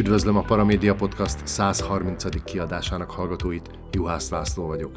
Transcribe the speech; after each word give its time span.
Üdvözlöm 0.00 0.36
a 0.36 0.42
Paramédia 0.42 0.94
Podcast 0.94 1.46
130. 1.46 2.44
kiadásának 2.44 3.10
hallgatóit, 3.10 3.70
Juhász 3.90 4.30
László 4.30 4.66
vagyok. 4.66 4.96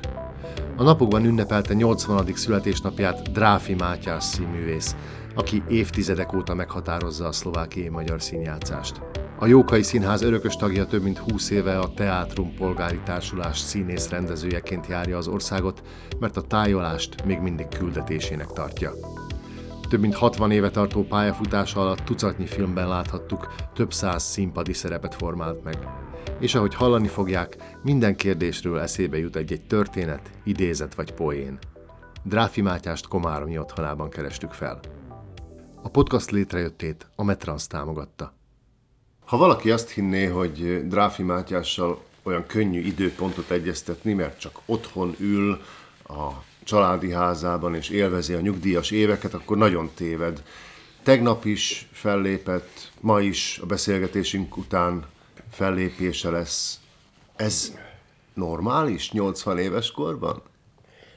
A 0.78 0.84
napokban 0.84 1.26
ünnepelte 1.26 1.74
80. 1.74 2.28
születésnapját 2.34 3.32
Dráfi 3.32 3.74
Mátyás 3.74 4.24
színművész, 4.24 4.96
aki 5.36 5.64
évtizedek 5.68 6.34
óta 6.34 6.54
meghatározza 6.54 7.28
a 7.28 7.32
szlovákiai 7.32 7.90
magyar 7.90 8.22
színjátszást. 8.22 9.02
A 9.40 9.46
Jókai 9.46 9.84
Színház 9.84 10.22
örökös 10.22 10.56
tagja 10.56 10.86
több 10.86 11.04
mint 11.04 11.18
20 11.18 11.50
éve 11.50 11.80
a 11.80 11.94
Teátrum 11.94 12.56
Polgári 12.56 13.00
Társulás 13.06 13.60
színész 13.60 14.10
rendezőjeként 14.10 14.88
járja 14.88 15.18
az 15.18 15.28
országot, 15.28 15.82
mert 16.20 16.38
a 16.38 16.42
tájolást 16.42 17.26
még 17.26 17.40
mindig 17.40 17.68
küldetésének 17.68 18.48
tartja. 18.48 18.92
Több 19.90 20.00
mint 20.02 20.16
60 20.16 20.52
éve 20.52 20.70
tartó 20.70 21.04
pályafutása 21.04 21.82
alatt 21.82 22.00
tucatnyi 22.00 22.46
filmben 22.46 22.88
láthattuk, 22.88 23.54
több 23.74 23.94
száz 23.94 24.24
színpadi 24.24 24.74
szerepet 24.74 25.16
formált 25.16 25.64
meg. 25.64 25.88
És 26.40 26.56
ahogy 26.56 26.76
hallani 26.76 27.08
fogják, 27.08 27.78
minden 27.84 28.16
kérdésről 28.16 28.80
eszébe 28.80 29.18
jut 29.18 29.36
egy-egy 29.36 29.62
történet, 29.62 30.32
idézet 30.44 30.96
vagy 30.96 31.14
poén. 31.14 31.58
Dráfi 32.24 32.62
Mátyást 32.62 33.08
Komáromi 33.08 33.58
otthonában 33.58 34.10
kerestük 34.10 34.52
fel. 34.52 34.80
A 35.82 35.90
podcast 35.90 36.32
létrejöttét 36.32 37.08
a 37.16 37.24
Metrans 37.24 37.68
támogatta. 37.68 38.34
Ha 39.26 39.38
valaki 39.38 39.72
azt 39.72 39.90
hinné, 39.90 40.26
hogy 40.26 40.88
Dráfi 40.88 41.24
Mátyással 41.24 42.04
olyan 42.24 42.46
könnyű 42.46 42.80
időpontot 42.80 43.52
egyeztetni, 43.52 44.14
mert 44.14 44.40
csak 44.40 44.60
otthon 44.66 45.16
ül 45.20 45.62
a 46.08 46.30
családi 46.64 47.12
házában 47.12 47.76
és 47.76 47.90
élvezi 47.90 48.34
a 48.34 48.40
nyugdíjas 48.40 48.92
éveket, 48.92 49.34
akkor 49.34 49.58
nagyon 49.58 49.90
téved. 49.96 50.44
Tegnap 51.04 51.46
is 51.46 51.88
fellépett, 51.92 52.92
ma 53.00 53.22
is 53.22 53.60
a 53.62 53.66
beszélgetésünk 53.66 54.58
után 54.58 55.06
fellépése 55.52 56.30
lesz. 56.30 56.80
Ez 57.36 57.74
normális 58.34 59.12
80 59.12 59.58
éves 59.58 59.92
korban? 59.92 60.42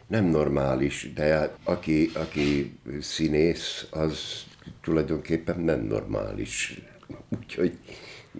Nem 0.06 0.24
normális, 0.24 1.12
de 1.14 1.56
aki, 1.64 2.10
aki 2.14 2.78
színész, 3.00 3.86
az 3.90 4.44
tulajdonképpen 4.82 5.60
nem 5.60 5.80
normális. 5.80 6.80
Úgyhogy 7.28 7.78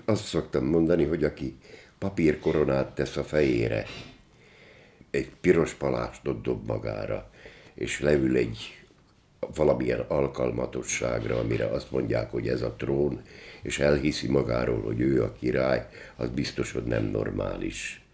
azt 0.05 0.25
szoktam 0.25 0.65
mondani, 0.65 1.05
hogy 1.05 1.25
aki 1.25 1.57
papírkoronát 1.99 2.95
tesz 2.95 3.17
a 3.17 3.25
fejére, 3.25 3.87
egy 5.17 5.31
piros 5.41 5.73
palástot 5.73 6.43
dob 6.43 6.67
magára, 6.67 7.31
és 7.75 8.01
leül 8.01 8.37
egy 8.37 8.85
valamilyen 9.55 10.01
alkalmatosságra, 10.01 11.39
amire 11.39 11.67
azt 11.67 11.91
mondják, 11.91 12.31
hogy 12.31 12.49
ez 12.49 12.63
a 12.63 12.73
trón, 12.73 13.23
és 13.63 13.79
elhiszi 13.79 14.29
magáról, 14.29 14.81
hogy 14.81 15.01
ő 15.01 15.23
a 15.23 15.33
király, 15.33 15.87
az 16.17 16.29
biztos, 16.29 16.73
hogy 16.73 16.85
nem 16.85 17.05
normális. 17.05 18.05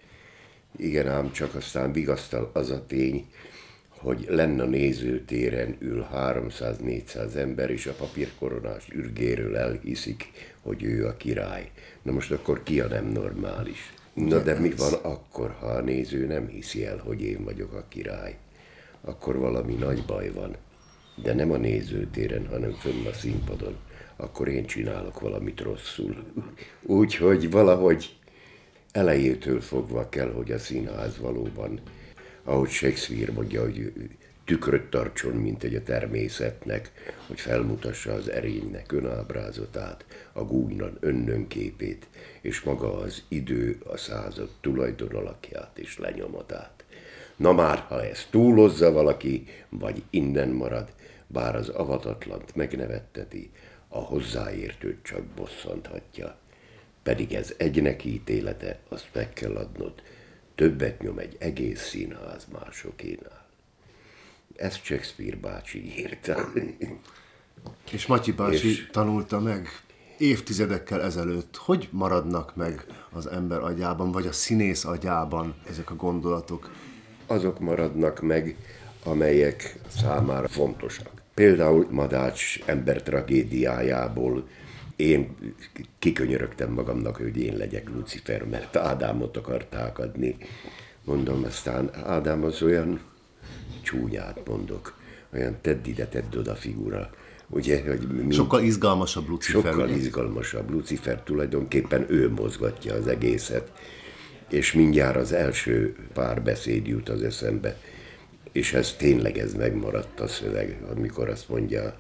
Igen 0.76 1.08
ám, 1.08 1.32
csak 1.32 1.54
aztán 1.54 1.92
vigasztal 1.92 2.50
az 2.52 2.70
a 2.70 2.86
tény, 2.86 3.26
hogy 3.88 4.26
lenne 4.28 4.62
a 4.62 4.66
nézőtéren 4.66 5.76
ül 5.78 6.06
300-400 6.14 7.34
ember, 7.34 7.70
és 7.70 7.86
a 7.86 7.92
papírkoronás 7.92 8.88
ürgéről 8.92 9.56
elhiszik, 9.56 10.30
hogy 10.62 10.82
ő 10.82 11.06
a 11.06 11.16
király. 11.16 11.70
Na 12.02 12.12
most 12.12 12.30
akkor 12.30 12.62
ki 12.62 12.80
a 12.80 12.86
nem 12.86 13.06
normális? 13.06 13.92
Na 14.14 14.42
de 14.42 14.58
mi 14.58 14.70
van 14.76 14.92
akkor, 14.92 15.56
ha 15.60 15.66
a 15.66 15.80
néző 15.80 16.26
nem 16.26 16.46
hiszi 16.46 16.84
el, 16.84 16.98
hogy 16.98 17.22
én 17.22 17.44
vagyok 17.44 17.72
a 17.72 17.84
király? 17.88 18.38
Akkor 19.00 19.38
valami 19.38 19.74
nagy 19.74 20.04
baj 20.06 20.30
van. 20.30 20.56
De 21.22 21.34
nem 21.34 21.50
a 21.50 21.56
nézőtéren, 21.56 22.46
hanem 22.46 22.72
fönn 22.72 23.06
a 23.06 23.12
színpadon. 23.12 23.76
Akkor 24.16 24.48
én 24.48 24.66
csinálok 24.66 25.20
valamit 25.20 25.60
rosszul. 25.60 26.24
Úgyhogy 26.82 27.50
valahogy 27.50 28.16
elejétől 28.92 29.60
fogva 29.60 30.08
kell, 30.08 30.32
hogy 30.32 30.52
a 30.52 30.58
színház 30.58 31.18
valóban, 31.18 31.80
ahogy 32.44 32.68
Shakespeare 32.68 33.32
mondja, 33.32 33.62
hogy 33.62 33.92
tükröt 34.52 34.90
tartson, 34.90 35.32
mint 35.32 35.62
egy 35.62 35.74
a 35.74 35.82
természetnek, 35.82 36.92
hogy 37.26 37.40
felmutassa 37.40 38.12
az 38.12 38.30
erénynek 38.30 38.92
önábrázatát, 38.92 40.04
a 40.32 40.44
gújnan 40.44 40.96
önnönképét, 41.00 42.06
és 42.40 42.60
maga 42.60 42.98
az 42.98 43.22
idő 43.28 43.78
a 43.86 43.96
század 43.96 44.48
tulajdon 44.60 45.14
alakját 45.14 45.78
és 45.78 45.98
lenyomatát. 45.98 46.84
Na 47.36 47.52
már, 47.52 47.78
ha 47.78 48.04
ezt 48.04 48.30
túlozza 48.30 48.92
valaki, 48.92 49.44
vagy 49.68 50.02
innen 50.10 50.48
marad, 50.48 50.92
bár 51.26 51.56
az 51.56 51.68
avatatlant 51.68 52.54
megnevetteti, 52.54 53.50
a 53.88 53.98
hozzáértőt 53.98 55.02
csak 55.02 55.22
bosszanthatja. 55.22 56.36
Pedig 57.02 57.34
ez 57.34 57.54
egynek 57.56 58.04
ítélete, 58.04 58.78
azt 58.88 59.08
meg 59.12 59.32
kell 59.32 59.56
adnod, 59.56 60.02
többet 60.54 61.02
nyom 61.02 61.18
egy 61.18 61.36
egész 61.38 61.88
színház 61.88 62.46
másokénál. 62.52 63.41
Ezt 64.56 64.84
Shakespeare 64.84 65.36
bácsi 65.36 65.98
írta. 65.98 66.52
És 67.92 68.06
Matyi 68.06 68.32
bácsi 68.32 68.68
és... 68.68 68.88
tanulta 68.90 69.40
meg 69.40 69.68
évtizedekkel 70.18 71.02
ezelőtt. 71.02 71.56
Hogy 71.56 71.88
maradnak 71.90 72.56
meg 72.56 72.86
az 73.10 73.26
ember 73.26 73.60
agyában, 73.60 74.12
vagy 74.12 74.26
a 74.26 74.32
színész 74.32 74.84
agyában 74.84 75.54
ezek 75.68 75.90
a 75.90 75.94
gondolatok? 75.94 76.70
Azok 77.26 77.60
maradnak 77.60 78.20
meg, 78.20 78.56
amelyek 79.04 79.78
számára 79.88 80.48
fontosak. 80.48 81.10
Például 81.34 81.86
Madács 81.90 82.58
ember 82.64 83.02
tragédiájából 83.02 84.48
én 84.96 85.36
kikönyörögtem 85.98 86.72
magamnak, 86.72 87.16
hogy 87.16 87.36
én 87.36 87.56
legyek 87.56 87.88
Lucifer, 87.88 88.44
mert 88.44 88.76
Ádámot 88.76 89.36
akarták 89.36 89.98
adni. 89.98 90.36
Mondom, 91.04 91.44
aztán 91.44 91.90
Ádám 92.04 92.44
az 92.44 92.62
olyan 92.62 93.00
csúnyát 93.82 94.40
mondok, 94.48 94.94
olyan 95.34 95.56
tedd 95.60 95.86
ide, 95.86 96.06
tedd 96.06 96.36
oda 96.36 96.54
figura. 96.54 97.10
Ugye, 97.48 97.82
hogy 97.86 98.08
mi, 98.08 98.34
sokkal 98.34 98.62
izgalmasabb 98.62 99.28
Lucifer. 99.28 99.62
Sokkal 99.62 99.86
ugye? 99.86 99.96
izgalmasabb 99.96 100.70
Lucifer, 100.70 101.22
tulajdonképpen 101.22 102.06
ő 102.08 102.30
mozgatja 102.30 102.94
az 102.94 103.06
egészet. 103.06 103.72
És 104.48 104.72
mindjárt 104.72 105.16
az 105.16 105.32
első 105.32 105.96
pár 106.12 106.42
beszéd 106.42 106.86
jut 106.86 107.08
az 107.08 107.22
eszembe, 107.22 107.76
és 108.52 108.72
ez 108.72 108.92
tényleg 108.92 109.38
ez 109.38 109.54
megmaradt 109.54 110.20
a 110.20 110.26
szöveg, 110.26 110.82
amikor 110.90 111.28
azt 111.28 111.48
mondja, 111.48 111.94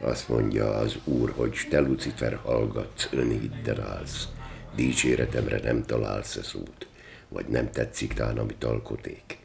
azt 0.00 0.28
mondja 0.28 0.74
az 0.74 0.98
Úr, 1.04 1.32
hogy 1.36 1.56
te 1.70 1.80
Lucifer 1.80 2.38
hallgatsz, 2.42 3.08
önhidden 3.12 3.80
állsz, 3.80 4.28
dicséretemre 4.74 5.60
nem 5.62 5.84
találsz 5.84 6.36
ez 6.36 6.54
út, 6.54 6.86
vagy 7.28 7.46
nem 7.46 7.70
tetszik 7.70 8.12
tán, 8.12 8.38
amit 8.38 8.64
alkoték 8.64 9.38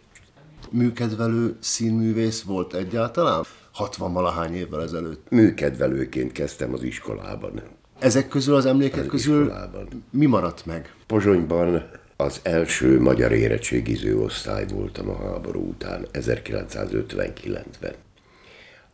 műkedvelő 0.70 1.56
színművész 1.60 2.42
volt 2.42 2.74
egyáltalán? 2.74 3.44
60 3.72 4.14
valahány 4.14 4.54
évvel 4.54 4.82
ezelőtt. 4.82 5.30
Műkedvelőként 5.30 6.32
kezdtem 6.32 6.74
az 6.74 6.84
iskolában. 6.84 7.62
Ezek 8.00 8.28
közül 8.28 8.56
az 8.56 8.66
emlékek 8.66 9.04
az 9.04 9.10
közül 9.10 9.42
iskolában. 9.42 9.88
mi 10.10 10.26
maradt 10.26 10.66
meg? 10.66 10.94
Pozsonyban 11.08 11.90
az 12.16 12.40
első 12.44 13.02
magyar 13.02 13.32
érettségiző 13.32 14.20
osztály 14.20 14.66
voltam 14.74 15.10
a 15.10 15.18
háború 15.18 15.68
után, 15.68 16.06
1959-ben. 16.14 17.94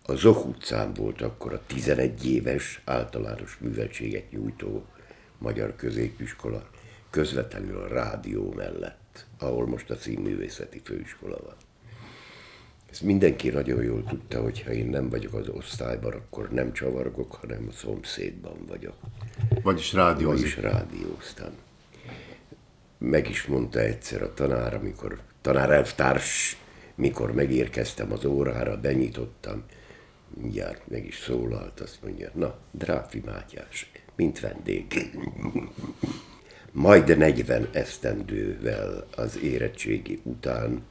A 0.06 0.16
Zoh 0.16 0.48
utcán 0.48 0.94
volt 0.94 1.22
akkor 1.22 1.54
a 1.54 1.62
11 1.68 2.26
éves 2.26 2.82
általános 2.86 3.58
műveltséget 3.62 4.32
nyújtó 4.32 4.86
magyar 5.38 5.76
középiskola, 5.76 6.64
közvetlenül 7.10 7.78
a 7.78 7.88
rádió 7.88 8.54
mellett, 8.56 9.00
ahol 9.40 9.68
most 9.68 9.90
a 9.90 9.96
színművészeti 9.96 10.82
főiskola 10.84 11.38
van. 11.44 11.56
Ezt 12.92 13.02
mindenki 13.02 13.50
nagyon 13.50 13.84
jól 13.84 14.04
tudta, 14.04 14.42
hogy 14.42 14.62
ha 14.62 14.72
én 14.72 14.86
nem 14.86 15.10
vagyok 15.10 15.34
az 15.34 15.48
osztályban, 15.50 16.14
akkor 16.14 16.50
nem 16.50 16.74
csavargok, 16.74 17.32
hanem 17.34 17.66
a 17.70 17.72
szomszédban 17.72 18.66
vagyok. 18.68 18.96
Vagyis 19.64 19.94
rádiózik. 19.94 20.56
Vagyis 20.56 20.72
rádióztam. 20.72 21.52
Meg 22.98 23.30
is 23.30 23.46
mondta 23.46 23.80
egyszer 23.80 24.22
a 24.22 24.34
tanár, 24.34 24.74
amikor 24.74 25.20
tanárelvtárs, 25.42 26.58
mikor 26.96 27.32
megérkeztem 27.32 28.12
az 28.12 28.26
órára, 28.26 28.80
benyitottam, 28.80 29.64
mindjárt 30.34 30.88
meg 30.88 31.06
is 31.06 31.18
szólalt, 31.18 31.80
azt 31.80 32.00
mondja, 32.04 32.32
na, 32.34 32.58
Dráfi 32.72 33.22
Mátyás, 33.26 33.92
mint 34.16 34.40
vendég. 34.40 35.12
Majd 36.74 37.18
40 37.18 37.68
esztendővel 37.72 39.08
az 39.16 39.40
érettségi 39.40 40.20
után 40.24 40.82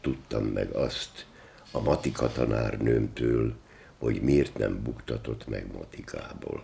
tudtam 0.00 0.44
meg 0.44 0.70
azt, 0.70 1.26
a 1.70 1.80
matika 1.80 2.32
tanárnőmtől, 2.32 3.54
hogy 3.98 4.22
miért 4.22 4.58
nem 4.58 4.82
buktatott 4.82 5.48
meg 5.48 5.66
matikából. 5.72 6.62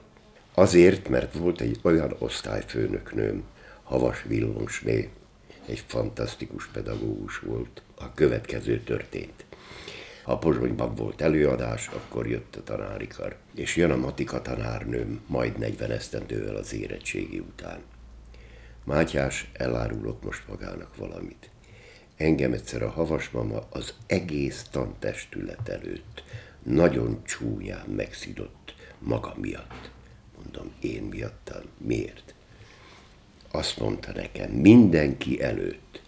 Azért, 0.54 1.08
mert 1.08 1.34
volt 1.34 1.60
egy 1.60 1.78
olyan 1.82 2.16
osztályfőnöknőm, 2.18 3.42
Havas 3.82 4.22
Villonsné, 4.22 5.10
egy 5.66 5.84
fantasztikus 5.86 6.66
pedagógus 6.66 7.38
volt. 7.38 7.82
A 7.94 8.14
következő 8.14 8.80
történt. 8.80 9.44
Ha 10.22 10.38
Pozsonyban 10.38 10.94
volt 10.94 11.20
előadás, 11.20 11.88
akkor 11.88 12.28
jött 12.28 12.56
a 12.56 12.62
tanárikar, 12.62 13.36
és 13.54 13.76
jön 13.76 13.90
a 13.90 13.96
matika 13.96 14.42
tanárnőm 14.42 15.20
majd 15.26 15.58
40 15.58 15.90
esztendővel 15.90 16.56
az 16.56 16.74
érettségi 16.74 17.38
után. 17.38 17.78
Mátyás, 18.86 19.50
elárulok 19.52 20.22
most 20.22 20.48
magának 20.48 20.96
valamit. 20.96 21.50
Engem 22.16 22.52
egyszer 22.52 22.82
a 22.82 22.90
havasmama 22.90 23.66
az 23.70 23.94
egész 24.06 24.62
tantestület 24.70 25.68
előtt 25.68 26.22
nagyon 26.62 27.24
csúnyán 27.24 27.88
megszidott 27.88 28.74
maga 28.98 29.34
miatt. 29.36 29.90
Mondom, 30.36 30.72
én 30.80 31.02
miattam. 31.02 31.62
Miért? 31.78 32.34
Azt 33.50 33.78
mondta 33.78 34.12
nekem, 34.12 34.50
mindenki 34.50 35.42
előtt, 35.42 36.02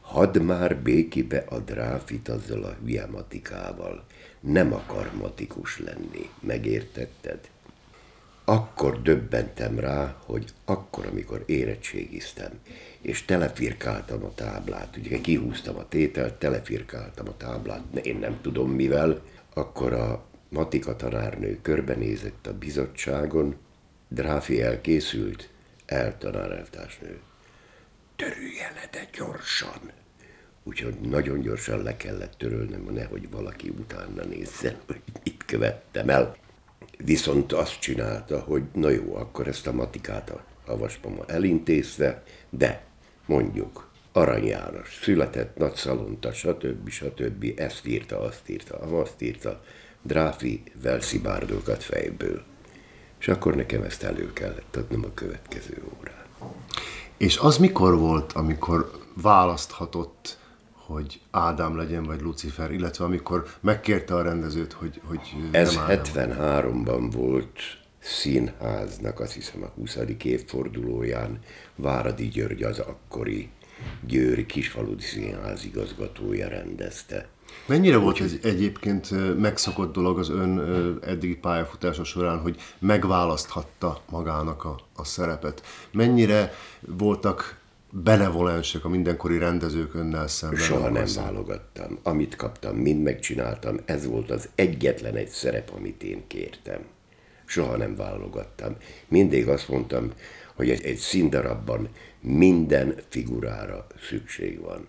hadd 0.00 0.40
már 0.40 0.76
békibe 0.76 1.38
a 1.38 1.58
dráfit 1.58 2.28
azzal 2.28 2.64
a 2.64 2.76
hülye 2.82 3.06
matikával. 3.06 4.04
Nem 4.40 4.72
akar 4.72 5.10
matikus 5.14 5.78
lenni, 5.78 6.28
megértetted? 6.40 7.50
Akkor 8.44 9.02
döbbentem 9.02 9.78
rá, 9.78 10.16
hogy 10.24 10.44
akkor, 10.64 11.06
amikor 11.06 11.42
érettségiztem, 11.46 12.50
és 13.00 13.24
telefirkáltam 13.24 14.24
a 14.24 14.34
táblát, 14.34 14.96
ugye 14.96 15.20
kihúztam 15.20 15.76
a 15.76 15.88
tételt, 15.88 16.34
telefirkáltam 16.34 17.28
a 17.28 17.36
táblát, 17.36 17.82
én 18.02 18.16
nem 18.16 18.40
tudom 18.40 18.70
mivel, 18.70 19.22
akkor 19.54 19.92
a 19.92 20.24
matika 20.48 20.96
tanárnő 20.96 21.58
körbenézett 21.62 22.46
a 22.46 22.58
bizottságon, 22.58 23.56
Dráfi 24.08 24.62
elkészült, 24.62 25.48
eltanáreltársnő. 25.86 27.20
Törülje 28.16 28.72
le, 28.74 28.88
de 28.90 29.08
gyorsan! 29.12 29.90
Úgyhogy 30.62 30.94
nagyon 31.00 31.40
gyorsan 31.40 31.82
le 31.82 31.96
kellett 31.96 32.38
törölnem, 32.38 32.88
nehogy 32.90 33.30
valaki 33.30 33.68
utána 33.68 34.24
nézzen, 34.24 34.76
hogy 34.86 35.00
mit 35.24 35.44
követtem 35.46 36.08
el. 36.08 36.36
Viszont 36.96 37.52
azt 37.52 37.80
csinálta, 37.80 38.40
hogy 38.40 38.62
na 38.72 38.88
jó, 38.88 39.16
akkor 39.16 39.48
ezt 39.48 39.66
a 39.66 39.72
matikát 39.72 40.30
a 40.30 40.44
havasmama 40.66 41.24
elintézte, 41.26 42.22
de 42.50 42.84
mondjuk 43.26 43.90
Arany 44.12 44.46
János 44.46 44.98
született, 45.02 45.56
nagy 45.56 45.74
szalonta, 45.74 46.32
stb. 46.32 46.88
stb. 46.88 47.52
Ezt 47.56 47.86
írta, 47.86 48.20
azt 48.20 48.48
írta, 48.48 48.78
azt 48.78 49.22
írta, 49.22 49.62
Dráfi 50.02 50.62
velszibárdokat 50.82 51.82
fejből. 51.82 52.42
És 53.18 53.28
akkor 53.28 53.54
nekem 53.54 53.82
ezt 53.82 54.02
elő 54.02 54.32
kellett 54.32 54.76
adnom 54.76 55.04
a 55.04 55.14
következő 55.14 55.82
órán. 55.98 56.54
És 57.16 57.38
az 57.38 57.58
mikor 57.58 57.98
volt, 57.98 58.32
amikor 58.32 58.90
választhatott, 59.14 60.38
hogy 60.92 61.20
Ádám 61.30 61.76
legyen, 61.76 62.02
vagy 62.02 62.20
Lucifer, 62.20 62.70
illetve 62.70 63.04
amikor 63.04 63.46
megkérte 63.60 64.14
a 64.14 64.22
rendezőt, 64.22 64.72
hogy, 64.72 65.00
hogy 65.04 65.20
Ez 65.50 65.78
73-ban 65.88 67.08
volt 67.12 67.58
színháznak, 67.98 69.20
azt 69.20 69.32
hiszem 69.32 69.62
a 69.62 69.66
20. 69.66 69.98
évfordulóján 70.22 71.38
Váradi 71.74 72.28
György 72.28 72.62
az 72.62 72.78
akkori 72.78 73.50
Győri 74.06 74.46
Kisfaludi 74.46 75.02
Színház 75.02 75.64
igazgatója 75.64 76.48
rendezte. 76.48 77.28
Mennyire 77.66 77.96
volt 77.96 78.20
ez 78.20 78.32
egyébként 78.42 79.36
megszokott 79.40 79.92
dolog 79.92 80.18
az 80.18 80.28
ön 80.28 80.58
eddigi 81.06 81.36
pályafutása 81.36 82.04
során, 82.04 82.38
hogy 82.38 82.56
megválaszthatta 82.78 84.00
magának 84.10 84.64
a, 84.64 84.76
a 84.94 85.04
szerepet? 85.04 85.62
Mennyire 85.90 86.52
voltak 86.80 87.61
benevolensek 87.94 88.84
a 88.84 88.88
mindenkori 88.88 89.38
rendezők 89.38 89.94
önnel 89.94 90.28
szemben? 90.28 90.60
Soha 90.60 90.88
nem 90.88 91.06
válogattam. 91.16 91.98
Amit 92.02 92.36
kaptam, 92.36 92.76
mind 92.76 93.02
megcsináltam. 93.02 93.80
Ez 93.84 94.06
volt 94.06 94.30
az 94.30 94.48
egyetlen 94.54 95.16
egy 95.16 95.28
szerep, 95.28 95.70
amit 95.76 96.02
én 96.02 96.22
kértem. 96.26 96.80
Soha 97.44 97.76
nem 97.76 97.96
válogattam. 97.96 98.76
Mindig 99.08 99.48
azt 99.48 99.68
mondtam, 99.68 100.12
hogy 100.54 100.70
egy, 100.70 100.84
egy 100.84 100.96
színdarabban 100.96 101.88
minden 102.20 102.94
figurára 103.08 103.86
szükség 104.08 104.60
van 104.60 104.86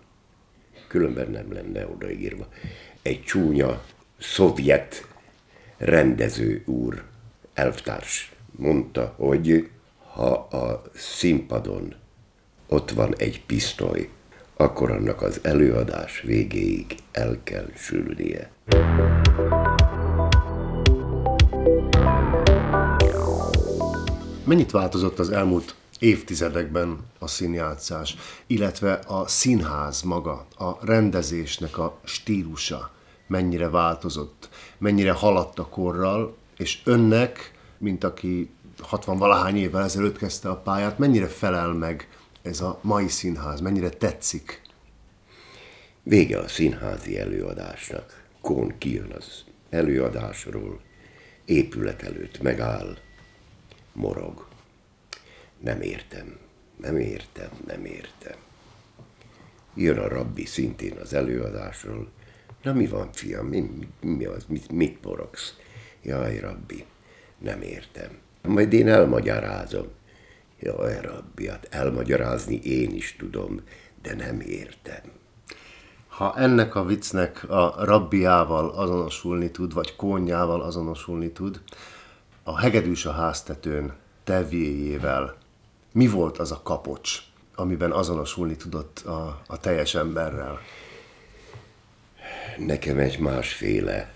különben 0.94 1.30
nem 1.30 1.52
lenne 1.52 1.86
odaírva. 1.86 2.48
Egy 3.02 3.22
csúnya 3.22 3.84
szovjet 4.18 5.06
rendező 5.76 6.62
úr, 6.66 7.02
elvtárs 7.54 8.32
mondta, 8.50 9.14
hogy 9.16 9.68
ha 10.12 10.30
a 10.32 10.82
színpadon 10.94 11.94
ott 12.74 12.90
van 12.90 13.14
egy 13.16 13.44
pisztoly, 13.46 14.08
akkor 14.56 14.90
annak 14.90 15.22
az 15.22 15.40
előadás 15.42 16.20
végéig 16.20 16.96
el 17.12 17.38
kell 17.44 17.66
sülnie. 17.76 18.50
Mennyit 24.44 24.70
változott 24.70 25.18
az 25.18 25.30
elmúlt 25.30 25.74
évtizedekben 25.98 26.98
a 27.18 27.26
színjátszás, 27.26 28.16
illetve 28.46 28.92
a 29.06 29.26
színház 29.26 30.02
maga, 30.02 30.46
a 30.58 30.86
rendezésnek 30.86 31.78
a 31.78 31.98
stílusa 32.04 32.90
mennyire 33.26 33.68
változott, 33.68 34.48
mennyire 34.78 35.12
haladt 35.12 35.58
a 35.58 35.66
korral, 35.66 36.36
és 36.56 36.80
önnek, 36.84 37.52
mint 37.78 38.04
aki 38.04 38.50
60 38.80 39.18
valahány 39.18 39.56
évvel 39.56 39.82
ezelőtt 39.82 40.18
kezdte 40.18 40.48
a 40.48 40.56
pályát, 40.56 40.98
mennyire 40.98 41.26
felel 41.26 41.72
meg 41.72 42.08
ez 42.44 42.60
a 42.60 42.78
mai 42.82 43.08
színház, 43.08 43.60
mennyire 43.60 43.88
tetszik? 43.88 44.62
Vége 46.02 46.38
a 46.38 46.48
színházi 46.48 47.18
előadásnak. 47.18 48.24
Kón 48.40 48.78
kijön 48.78 49.10
az 49.10 49.44
előadásról, 49.70 50.80
épület 51.44 52.02
előtt 52.02 52.42
megáll, 52.42 52.96
morog 53.92 54.46
nem 55.64 55.80
értem, 55.80 56.38
nem 56.76 56.96
értem, 56.96 57.50
nem 57.66 57.84
értem. 57.84 58.36
Jön 59.74 59.98
a 59.98 60.08
rabbi 60.08 60.44
szintén 60.44 60.96
az 60.96 61.14
előadásról. 61.14 62.10
Na 62.62 62.72
mi 62.72 62.86
van, 62.86 63.12
fiam, 63.12 63.46
mi, 63.46 63.88
mi, 64.00 64.24
az, 64.24 64.44
mit, 64.48 64.70
mit 64.70 65.04
morogsz? 65.04 65.54
Jaj, 66.02 66.38
rabbi, 66.38 66.84
nem 67.38 67.62
értem. 67.62 68.18
Majd 68.42 68.72
én 68.72 68.88
elmagyarázom. 68.88 69.86
Jaj, 70.64 71.00
rabbi, 71.00 71.48
hát 71.48 71.66
elmagyarázni 71.70 72.54
én 72.54 72.94
is 72.94 73.16
tudom, 73.18 73.60
de 74.02 74.14
nem 74.14 74.40
értem. 74.40 75.02
Ha 76.08 76.34
ennek 76.36 76.74
a 76.74 76.84
viccnek 76.84 77.50
a 77.50 77.84
rabbiával 77.84 78.68
azonosulni 78.68 79.50
tud, 79.50 79.74
vagy 79.74 79.96
kónjával 79.96 80.60
azonosulni 80.60 81.32
tud, 81.32 81.62
a 82.42 82.58
hegedűs 82.58 83.06
a 83.06 83.12
háztetőn 83.12 83.92
tevéjével 84.24 85.36
mi 85.92 86.08
volt 86.08 86.38
az 86.38 86.52
a 86.52 86.60
kapocs, 86.62 87.18
amiben 87.54 87.92
azonosulni 87.92 88.56
tudott 88.56 88.98
a, 88.98 89.42
a 89.46 89.60
teljes 89.60 89.94
emberrel? 89.94 90.58
Nekem 92.58 92.98
egy 92.98 93.18
másféle 93.18 94.12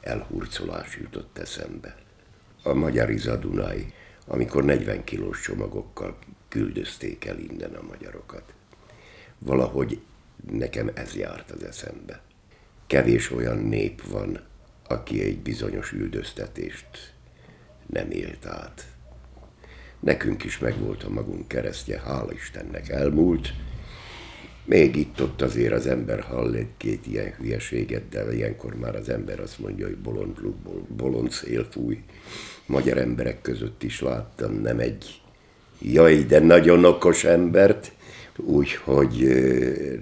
elhurcolás 0.00 0.96
jutott 0.96 1.38
eszembe. 1.38 1.96
A 2.62 2.72
magyar 2.72 3.10
Izadunai, 3.10 3.92
amikor 4.26 4.64
40 4.64 5.04
kilós 5.04 5.40
csomagokkal 5.40 6.18
küldözték 6.48 7.24
el 7.24 7.38
innen 7.38 7.74
a 7.74 7.82
magyarokat. 7.82 8.54
Valahogy 9.38 10.00
nekem 10.50 10.90
ez 10.94 11.16
járt 11.16 11.50
az 11.50 11.64
eszembe. 11.64 12.22
Kevés 12.86 13.30
olyan 13.30 13.58
nép 13.58 14.02
van, 14.02 14.40
aki 14.88 15.22
egy 15.22 15.38
bizonyos 15.38 15.92
üldöztetést 15.92 17.14
nem 17.86 18.10
élt 18.10 18.46
át. 18.46 18.86
Nekünk 20.00 20.44
is 20.44 20.58
megvolt 20.58 21.02
a 21.02 21.10
magunk 21.10 21.48
keresztje, 21.48 22.00
hála 22.00 22.32
Istennek 22.32 22.88
elmúlt. 22.88 23.52
Még 24.64 24.96
itt-ott 24.96 25.42
azért 25.42 25.72
az 25.72 25.86
ember 25.86 26.20
hall 26.20 26.54
egy-két 26.54 27.06
ilyen 27.06 27.32
hülyeséget, 27.32 28.08
de 28.08 28.34
ilyenkor 28.34 28.74
már 28.74 28.96
az 28.96 29.08
ember 29.08 29.40
azt 29.40 29.58
mondja, 29.58 29.86
hogy 29.86 29.96
bolond 29.96 30.38
luk, 30.38 30.86
bolond 30.88 31.30
szél 31.30 31.66
fúj. 31.70 32.02
Magyar 32.66 32.98
emberek 32.98 33.42
között 33.42 33.82
is 33.82 34.00
láttam, 34.00 34.52
nem 34.52 34.78
egy 34.78 35.20
jaj, 35.78 36.24
de 36.24 36.38
nagyon 36.38 36.84
okos 36.84 37.24
embert, 37.24 37.92
úgyhogy 38.36 39.28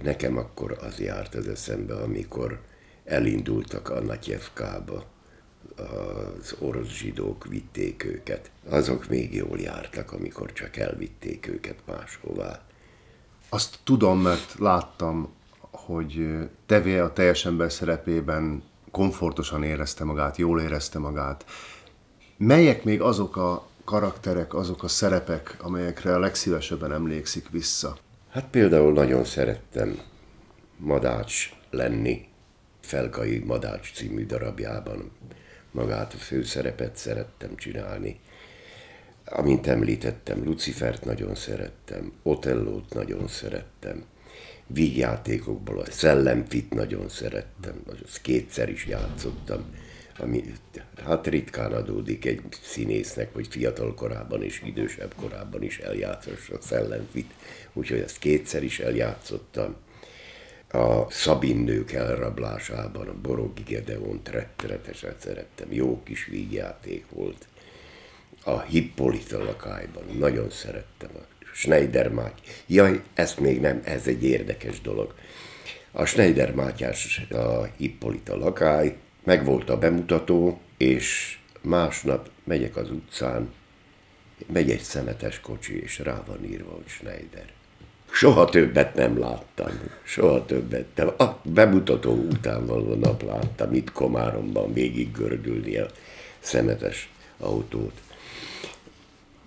nekem 0.02 0.36
akkor 0.36 0.78
az 0.80 0.98
járt 0.98 1.34
az 1.34 1.48
eszembe, 1.48 1.94
amikor 1.94 2.60
elindultak 3.04 3.88
a 3.88 4.00
Natyevkába 4.00 5.04
az 5.76 6.56
orosz 6.58 6.88
zsidók 6.88 7.46
vitték 7.46 8.04
őket. 8.04 8.50
Azok 8.68 9.08
még 9.08 9.34
jól 9.34 9.58
jártak, 9.58 10.12
amikor 10.12 10.52
csak 10.52 10.76
elvitték 10.76 11.48
őket 11.48 11.78
máshová. 11.86 12.62
Azt 13.48 13.78
tudom, 13.84 14.20
mert 14.20 14.54
láttam, 14.58 15.28
hogy 15.70 16.26
Tevé 16.66 16.98
a 16.98 17.12
teljes 17.12 17.44
ember 17.46 17.72
szerepében 17.72 18.62
komfortosan 18.90 19.62
érezte 19.62 20.04
magát, 20.04 20.36
jól 20.36 20.60
érezte 20.60 20.98
magát. 20.98 21.44
Melyek 22.42 22.84
még 22.84 23.00
azok 23.00 23.36
a 23.36 23.68
karakterek, 23.84 24.54
azok 24.54 24.82
a 24.82 24.88
szerepek, 24.88 25.56
amelyekre 25.58 26.14
a 26.14 26.18
legszívesebben 26.18 26.92
emlékszik 26.92 27.50
vissza? 27.50 27.96
Hát 28.30 28.46
például 28.50 28.92
nagyon 28.92 29.24
szerettem 29.24 30.00
Madács 30.76 31.52
lenni, 31.70 32.28
Felkai 32.80 33.38
Madács 33.38 33.92
című 33.92 34.26
darabjában 34.26 35.10
magát 35.70 36.14
a 36.14 36.16
főszerepet 36.16 36.96
szerettem 36.96 37.56
csinálni. 37.56 38.20
amint 39.24 39.66
említettem, 39.66 40.44
Lucifert 40.44 41.04
nagyon 41.04 41.34
szerettem, 41.34 42.12
Otellót 42.22 42.94
nagyon 42.94 43.28
szerettem, 43.28 44.04
vígjátékokból 44.66 45.78
a 45.78 45.90
Szellemfit 45.90 46.74
nagyon 46.74 47.08
szerettem, 47.08 47.82
az 48.04 48.20
kétszer 48.20 48.68
is 48.68 48.86
játszottam, 48.86 49.64
ami 50.20 50.44
hát 51.04 51.26
ritkán 51.26 51.72
adódik 51.72 52.24
egy 52.24 52.42
színésznek, 52.62 53.34
hogy 53.34 53.46
fiatal 53.50 53.94
korában 53.94 54.42
és 54.42 54.62
idősebb 54.64 55.14
korában 55.16 55.62
is 55.62 55.78
eljátszossa 55.78 56.54
a 56.54 56.60
Szellemfit, 56.60 57.30
úgyhogy 57.72 57.98
ezt 57.98 58.18
kétszer 58.18 58.62
is 58.62 58.80
eljátszottam. 58.80 59.76
A 60.72 61.10
Szabin 61.10 61.56
nők 61.56 61.92
elrablásában 61.92 63.08
a 63.08 63.20
Borogi 63.22 63.62
Gedeont 63.62 64.28
rettenetesen 64.28 65.14
szerettem, 65.18 65.72
jó 65.72 66.02
kis 66.02 66.26
vígjáték 66.26 67.04
volt 67.10 67.46
a 68.44 68.60
Hippolyta 68.60 69.44
lakályban. 69.44 70.02
Nagyon 70.18 70.50
szerettem 70.50 71.10
a 71.14 71.44
Schneider 71.54 72.08
Máty. 72.08 72.40
Jaj, 72.66 73.02
ezt 73.14 73.40
még 73.40 73.60
nem, 73.60 73.80
ez 73.84 74.06
egy 74.06 74.24
érdekes 74.24 74.80
dolog. 74.80 75.14
A 75.90 76.04
Schneider 76.04 76.54
Mátyás 76.54 77.26
a 77.30 77.64
Hippolyta 77.76 78.36
lakály, 78.36 78.96
meg 79.24 79.44
volt 79.44 79.70
a 79.70 79.78
bemutató, 79.78 80.60
és 80.76 81.38
másnap 81.60 82.30
megyek 82.44 82.76
az 82.76 82.90
utcán, 82.90 83.52
megy 84.46 84.70
egy 84.70 84.80
szemetes 84.80 85.40
kocsi, 85.40 85.82
és 85.82 85.98
rá 85.98 86.22
van 86.26 86.44
írva, 86.44 86.70
hogy 86.70 86.86
Schneider. 86.86 87.52
Soha 88.10 88.44
többet 88.44 88.94
nem 88.94 89.18
láttam. 89.18 89.70
Soha 90.02 90.44
többet. 90.44 90.86
De 90.94 91.02
a 91.02 91.40
bemutató 91.42 92.12
után 92.12 92.66
való 92.66 92.94
nap 92.94 93.22
láttam 93.22 93.74
itt 93.74 93.92
Komáromban 93.92 94.72
végig 94.72 95.12
gördülni 95.12 95.76
a 95.76 95.86
szemetes 96.38 97.10
autót 97.38 98.00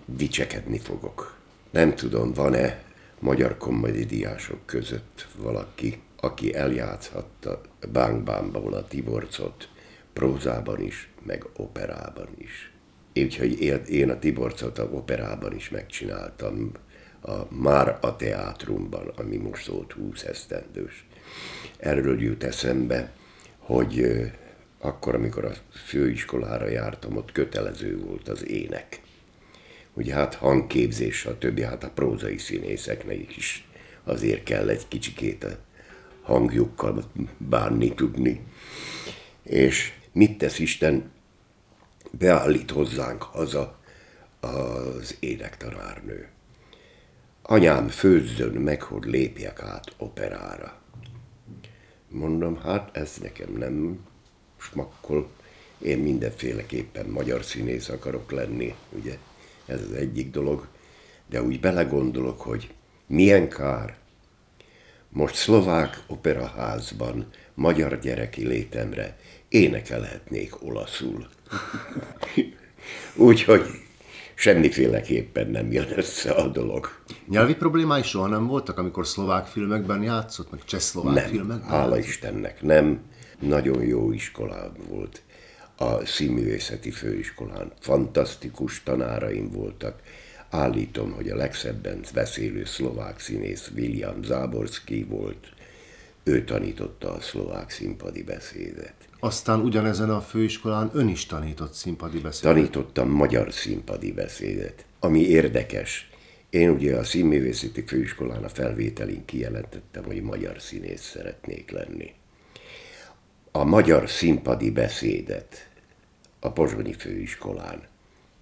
dicsekedni 0.04 0.78
fogok. 0.78 1.36
Nem 1.70 1.94
tudom, 1.94 2.32
van-e 2.32 2.82
magyar 3.18 3.56
komedidiások 3.56 4.58
között 4.66 5.26
valaki, 5.36 5.98
aki 6.24 6.54
eljátszhatta 6.54 7.60
Bang 7.92 8.22
Bangban 8.22 8.74
a 8.74 8.86
Tiborcot 8.86 9.68
prózában 10.12 10.80
is, 10.80 11.08
meg 11.22 11.44
operában 11.56 12.28
is. 12.38 12.72
Úgyhogy 13.14 13.60
én 13.88 14.10
a 14.10 14.18
Tiborcot 14.18 14.78
a 14.78 14.84
operában 14.84 15.54
is 15.54 15.70
megcsináltam, 15.70 16.72
a 17.22 17.54
Már 17.54 17.98
a 18.00 18.16
teátrumban, 18.16 19.12
ami 19.16 19.36
most 19.36 19.64
szólt 19.64 19.92
20 19.92 20.22
esztendős. 20.22 21.06
Erről 21.78 22.22
jut 22.22 22.44
eszembe, 22.44 23.12
hogy 23.58 24.22
akkor, 24.78 25.14
amikor 25.14 25.44
a 25.44 25.52
főiskolára 25.70 26.68
jártam, 26.68 27.16
ott 27.16 27.32
kötelező 27.32 27.98
volt 27.98 28.28
az 28.28 28.48
ének 28.48 29.02
ugye 29.94 30.14
hát 30.14 30.34
hangképzés, 30.34 31.26
a 31.26 31.38
többi, 31.38 31.62
hát 31.62 31.84
a 31.84 31.90
prózai 31.94 32.38
színészeknek 32.38 33.36
is 33.36 33.68
azért 34.04 34.42
kell 34.42 34.68
egy 34.68 34.88
kicsikét 34.88 35.44
a 35.44 35.56
hangjukkal 36.24 37.04
bánni 37.38 37.94
tudni. 37.94 38.44
És 39.42 39.92
mit 40.12 40.38
tesz 40.38 40.58
Isten? 40.58 41.12
Beállít 42.10 42.70
hozzánk 42.70 43.22
haza 43.22 43.78
az 44.40 45.16
énektanárnő. 45.20 46.28
Anyám 47.42 47.88
főzzön 47.88 48.52
meg, 48.52 48.82
hogy 48.82 49.04
lépjek 49.04 49.62
át 49.62 49.94
operára. 49.96 50.80
Mondom, 52.08 52.60
hát 52.60 52.96
ez 52.96 53.16
nekem 53.22 53.52
nem 53.52 54.06
smakkol. 54.56 55.30
Én 55.78 55.98
mindenféleképpen 55.98 57.06
magyar 57.06 57.44
színész 57.44 57.88
akarok 57.88 58.30
lenni, 58.30 58.74
ugye? 58.90 59.18
ez 59.66 59.80
az 59.80 59.92
egyik 59.92 60.30
dolog, 60.30 60.66
de 61.26 61.42
úgy 61.42 61.60
belegondolok, 61.60 62.40
hogy 62.40 62.74
milyen 63.06 63.48
kár. 63.48 63.96
Most 65.14 65.34
szlovák 65.34 66.02
operaházban 66.06 67.26
magyar 67.54 67.98
gyereki 67.98 68.46
létemre 68.46 69.16
énekelhetnék 69.48 70.62
olaszul. 70.62 71.26
Úgyhogy 73.14 73.66
semmiféleképpen 74.34 75.50
nem 75.50 75.72
jön 75.72 75.86
össze 75.96 76.30
a 76.30 76.48
dolog. 76.48 76.88
Nyelvi 77.28 77.54
problémái 77.54 78.02
soha 78.02 78.26
nem 78.26 78.46
voltak, 78.46 78.78
amikor 78.78 79.06
szlovák 79.06 79.46
filmekben 79.46 80.02
játszott, 80.02 80.50
meg 80.50 80.64
csehszlovák 80.64 81.14
nem, 81.14 81.28
filmekben? 81.28 81.68
hála 81.68 81.98
Istennek 81.98 82.62
nem. 82.62 83.00
Nagyon 83.38 83.82
jó 83.82 84.12
iskolám 84.12 84.72
volt 84.88 85.22
a 85.76 86.06
színművészeti 86.06 86.90
főiskolán. 86.90 87.72
Fantasztikus 87.80 88.82
tanáraim 88.82 89.50
voltak. 89.50 90.00
Állítom, 90.54 91.12
hogy 91.12 91.28
a 91.28 91.36
legszebben 91.36 92.00
beszélő 92.14 92.64
szlovák 92.64 93.20
színész 93.20 93.70
William 93.76 94.22
Záborski 94.22 95.04
volt. 95.04 95.52
Ő 96.22 96.44
tanította 96.44 97.12
a 97.12 97.20
szlovák 97.20 97.70
színpadi 97.70 98.22
beszédet. 98.22 98.94
Aztán 99.20 99.60
ugyanezen 99.60 100.10
a 100.10 100.20
főiskolán 100.20 100.90
ön 100.92 101.08
is 101.08 101.26
tanított 101.26 101.72
színpadi 101.72 102.18
beszédet. 102.18 102.54
Tanítottam 102.54 103.08
magyar 103.08 103.52
színpadi 103.52 104.12
beszédet. 104.12 104.84
Ami 104.98 105.20
érdekes, 105.20 106.10
én 106.50 106.70
ugye 106.70 106.96
a 106.96 107.04
színművészeti 107.04 107.84
főiskolán 107.86 108.44
a 108.44 108.48
felvételén 108.48 109.24
kijelentettem, 109.24 110.04
hogy 110.04 110.22
magyar 110.22 110.60
színész 110.60 111.02
szeretnék 111.02 111.70
lenni 111.70 112.12
a 113.56 113.64
magyar 113.64 114.10
színpadi 114.10 114.70
beszédet 114.70 115.68
a 116.40 116.52
Pozsonyi 116.52 116.92
főiskolán 116.92 117.82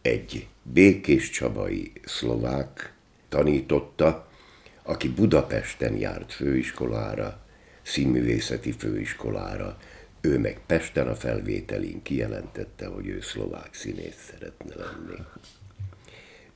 egy 0.02 0.46
békés 0.62 1.30
csabai 1.30 1.92
szlovák 2.04 2.94
tanította, 3.28 4.28
aki 4.82 5.08
Budapesten 5.08 5.96
járt 5.96 6.32
főiskolára, 6.32 7.40
színművészeti 7.82 8.72
főiskolára, 8.72 9.78
ő 10.20 10.38
meg 10.38 10.60
Pesten 10.66 11.08
a 11.08 11.14
felvételén 11.14 12.02
kijelentette, 12.02 12.86
hogy 12.86 13.06
ő 13.06 13.20
szlovák 13.20 13.74
színész 13.74 14.30
szeretne 14.30 14.74
lenni. 14.74 15.20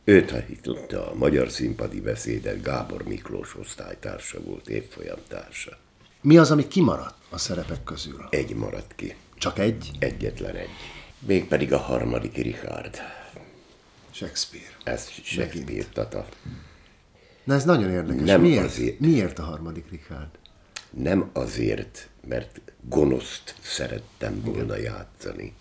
Ő 0.05 0.25
tanította 0.25 1.11
a 1.11 1.15
magyar 1.15 1.51
színpadi 1.51 2.01
beszédet, 2.01 2.63
Gábor 2.63 3.03
Miklós 3.03 3.57
osztálytársa 3.57 4.41
volt, 4.41 4.69
évfolyamtársa. 4.69 5.79
Mi 6.21 6.37
az, 6.37 6.51
ami 6.51 6.69
kimaradt 6.69 7.17
a 7.31 7.39
szerepek 7.39 7.85
közül? 7.85 8.27
Egy 8.31 8.55
maradt 8.55 8.95
ki. 8.95 9.15
Csak 9.35 9.59
egy? 9.59 9.91
Egyetlen 9.99 10.55
egy. 10.55 10.69
Mégpedig 11.19 11.73
a 11.73 11.79
harmadik 11.79 12.37
Richard. 12.37 13.01
Shakespeare. 14.17 14.77
Ez 14.85 15.09
Shakespeare 15.09 15.87
tata. 15.93 16.29
Na 17.45 17.55
ez 17.55 17.65
nagyon 17.65 17.91
érdekes. 17.91 18.27
Nem 18.27 18.41
miért, 18.41 18.65
azért. 18.65 19.01
miért 19.01 19.39
a 19.39 19.43
harmadik 19.43 19.91
Richard? 19.91 20.31
Nem 20.91 21.31
azért, 21.33 22.09
mert 22.29 22.61
gonoszt 22.81 23.55
szerettem 23.63 24.43
volna 24.43 24.77
játszani, 24.77 25.55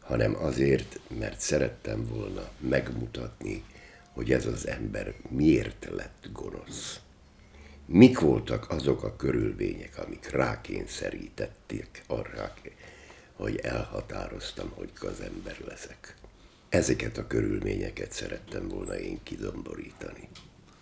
hanem 0.00 0.36
azért, 0.36 1.00
mert 1.18 1.40
szerettem 1.40 2.06
volna 2.06 2.48
megmutatni, 2.58 3.64
hogy 4.12 4.32
ez 4.32 4.46
az 4.46 4.66
ember 4.66 5.14
miért 5.28 5.88
lett 5.90 6.28
gonosz 6.32 7.00
mik 7.86 8.18
voltak 8.18 8.70
azok 8.70 9.02
a 9.02 9.16
körülmények, 9.16 9.98
amik 10.06 10.30
rákényszerítették 10.30 12.02
arra, 12.06 12.54
hogy 13.32 13.56
elhatároztam, 13.56 14.70
hogy 14.74 14.90
gazember 14.98 15.56
leszek. 15.66 16.14
Ezeket 16.68 17.18
a 17.18 17.26
körülményeket 17.26 18.12
szerettem 18.12 18.68
volna 18.68 18.98
én 18.98 19.18
kidomborítani. 19.22 20.28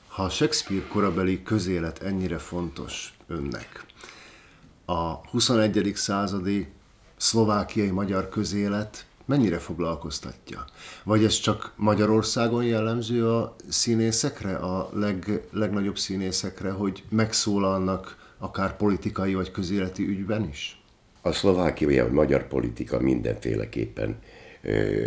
Ha 0.08 0.22
a 0.22 0.30
Shakespeare 0.30 0.86
korabeli 0.86 1.42
közélet 1.42 2.02
ennyire 2.02 2.38
fontos 2.38 3.16
önnek, 3.26 3.84
a 4.84 5.28
21. 5.30 5.92
századi 5.94 6.68
szlovákiai 7.16 7.90
magyar 7.90 8.28
közélet 8.28 9.06
mennyire 9.24 9.58
foglalkoztatja? 9.58 10.64
Vagy 11.04 11.24
ez 11.24 11.34
csak 11.34 11.72
Magyarországon 11.76 12.64
jellemző 12.64 13.28
a 13.28 13.56
színészekre, 13.68 14.56
a 14.56 14.90
leg, 14.92 15.46
legnagyobb 15.50 15.98
színészekre, 15.98 16.70
hogy 16.70 17.04
megszólalnak 17.08 18.32
akár 18.38 18.76
politikai 18.76 19.34
vagy 19.34 19.50
közéleti 19.50 20.06
ügyben 20.06 20.48
is? 20.48 20.82
A 21.20 21.32
szlovákiai 21.32 22.00
vagy 22.00 22.12
magyar 22.12 22.48
politika 22.48 23.00
mindenféleképpen 23.00 24.18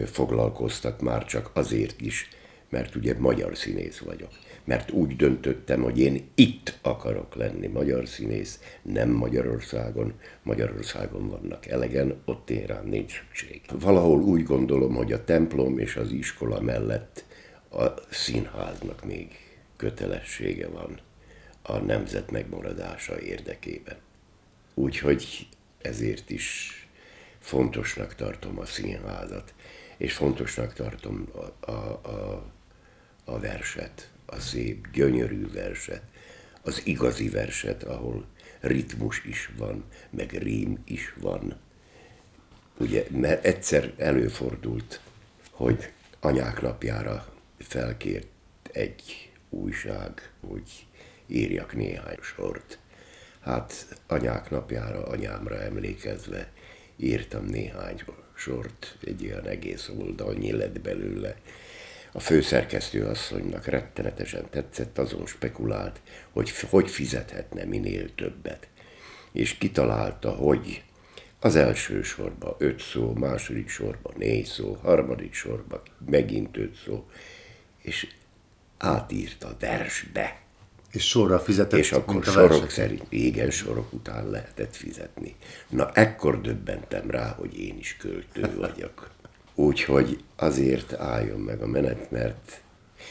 foglalkoztat 0.06 1.02
már 1.02 1.26
csak 1.26 1.50
azért 1.54 2.02
is, 2.02 2.30
mert 2.70 2.96
ugye 2.96 3.16
magyar 3.20 3.58
színész 3.58 3.98
vagyok 3.98 4.32
mert 4.68 4.92
úgy 4.92 5.16
döntöttem, 5.16 5.82
hogy 5.82 6.00
én 6.00 6.30
itt 6.36 6.78
akarok 6.82 7.36
lenni 7.36 7.68
magyar 7.68 8.08
színész, 8.08 8.60
nem 8.82 9.10
Magyarországon. 9.10 10.14
Magyarországon 10.44 11.30
vannak 11.30 11.68
elegen, 11.68 12.22
ott 12.26 12.50
én 12.50 12.66
rám 12.66 12.88
nincs 12.88 13.12
szükség. 13.12 13.62
Valahol 13.80 14.22
úgy 14.22 14.44
gondolom, 14.44 14.96
hogy 14.96 15.14
a 15.14 15.24
templom 15.24 15.80
és 15.80 15.96
az 15.96 16.12
iskola 16.12 16.62
mellett 16.62 17.24
a 17.72 17.86
színháznak 18.10 19.06
még 19.06 19.28
kötelessége 19.76 20.68
van 20.68 21.00
a 21.62 21.78
nemzet 21.78 22.32
megmaradása 22.32 23.22
érdekében. 23.22 23.98
Úgyhogy 24.74 25.48
ezért 25.82 26.30
is 26.30 26.72
fontosnak 27.48 28.16
tartom 28.16 28.60
a 28.60 28.66
színházat. 28.66 29.54
és 29.98 30.14
fontosnak 30.14 30.74
tartom 30.74 31.28
a, 31.32 31.72
a, 31.72 32.02
a, 32.04 32.46
a 33.26 33.40
verset, 33.40 34.10
a 34.26 34.40
szép, 34.40 34.88
gyönyörű 34.92 35.52
verset, 35.52 36.02
az 36.62 36.82
igazi 36.84 37.30
verset, 37.30 37.84
ahol 37.84 38.26
ritmus 38.60 39.24
is 39.26 39.50
van, 39.58 39.84
meg 40.10 40.32
rím 40.32 40.82
is 40.86 41.14
van. 41.20 41.60
Ugye, 42.78 43.06
mert 43.10 43.46
egyszer 43.46 43.94
előfordult, 43.98 45.02
hogy 45.52 45.92
anyák 46.20 46.62
napjára 46.62 47.34
felkért 47.60 48.28
egy 48.72 49.32
újság, 49.50 50.32
hogy 50.48 50.86
írjak 51.28 51.76
néhány 51.76 52.20
sort. 52.22 52.80
Hát 53.40 54.00
anyák 54.08 54.50
napjára, 54.50 55.06
anyámra 55.06 55.62
emlékezve 55.62 56.52
írtam 56.98 57.46
néhány 57.46 58.02
sort, 58.34 58.98
egy 59.06 59.26
olyan 59.26 59.48
egész 59.48 59.90
oldalnyi 59.98 60.52
lett 60.52 60.82
belőle. 60.82 61.36
A 62.12 62.20
főszerkesztő 62.20 63.06
asszonynak 63.06 63.66
rettenetesen 63.66 64.50
tetszett, 64.50 64.98
azon 64.98 65.26
spekulált, 65.26 66.02
hogy 66.32 66.52
hogy 66.70 66.90
fizethetne 66.90 67.64
minél 67.64 68.16
többet. 68.16 68.68
És 69.32 69.54
kitalálta, 69.54 70.32
hogy 70.32 70.84
az 71.40 71.56
első 71.56 72.02
sorba 72.02 72.56
öt 72.60 72.80
szó, 72.80 73.14
második 73.14 73.70
sorba 73.70 74.12
négy 74.16 74.46
szó, 74.46 74.74
harmadik 74.82 75.34
sorba 75.34 75.84
megint 76.06 76.58
öt 76.58 76.76
szó, 76.86 77.10
és 77.82 78.08
átírta 78.78 79.58
versbe. 79.60 80.47
És 80.98 81.08
sorra 81.08 81.40
fizetett, 81.40 81.80
És 81.80 81.92
akkor 81.92 82.14
mint 82.14 82.28
a 82.28 82.32
sorok 82.32 82.70
szerint, 82.70 83.04
igen, 83.10 83.50
sorok 83.50 83.94
után 83.94 84.30
lehetett 84.30 84.76
fizetni. 84.76 85.36
Na, 85.70 85.92
ekkor 85.94 86.42
döbbentem 86.42 87.10
rá, 87.10 87.36
hogy 87.40 87.60
én 87.60 87.78
is 87.80 87.98
költő 88.00 88.56
vagyok. 88.66 89.10
Úgyhogy 89.56 90.24
azért 90.36 90.94
álljon 90.94 91.40
meg 91.40 91.62
a 91.62 91.68
menet, 91.68 92.12
mert 92.12 92.62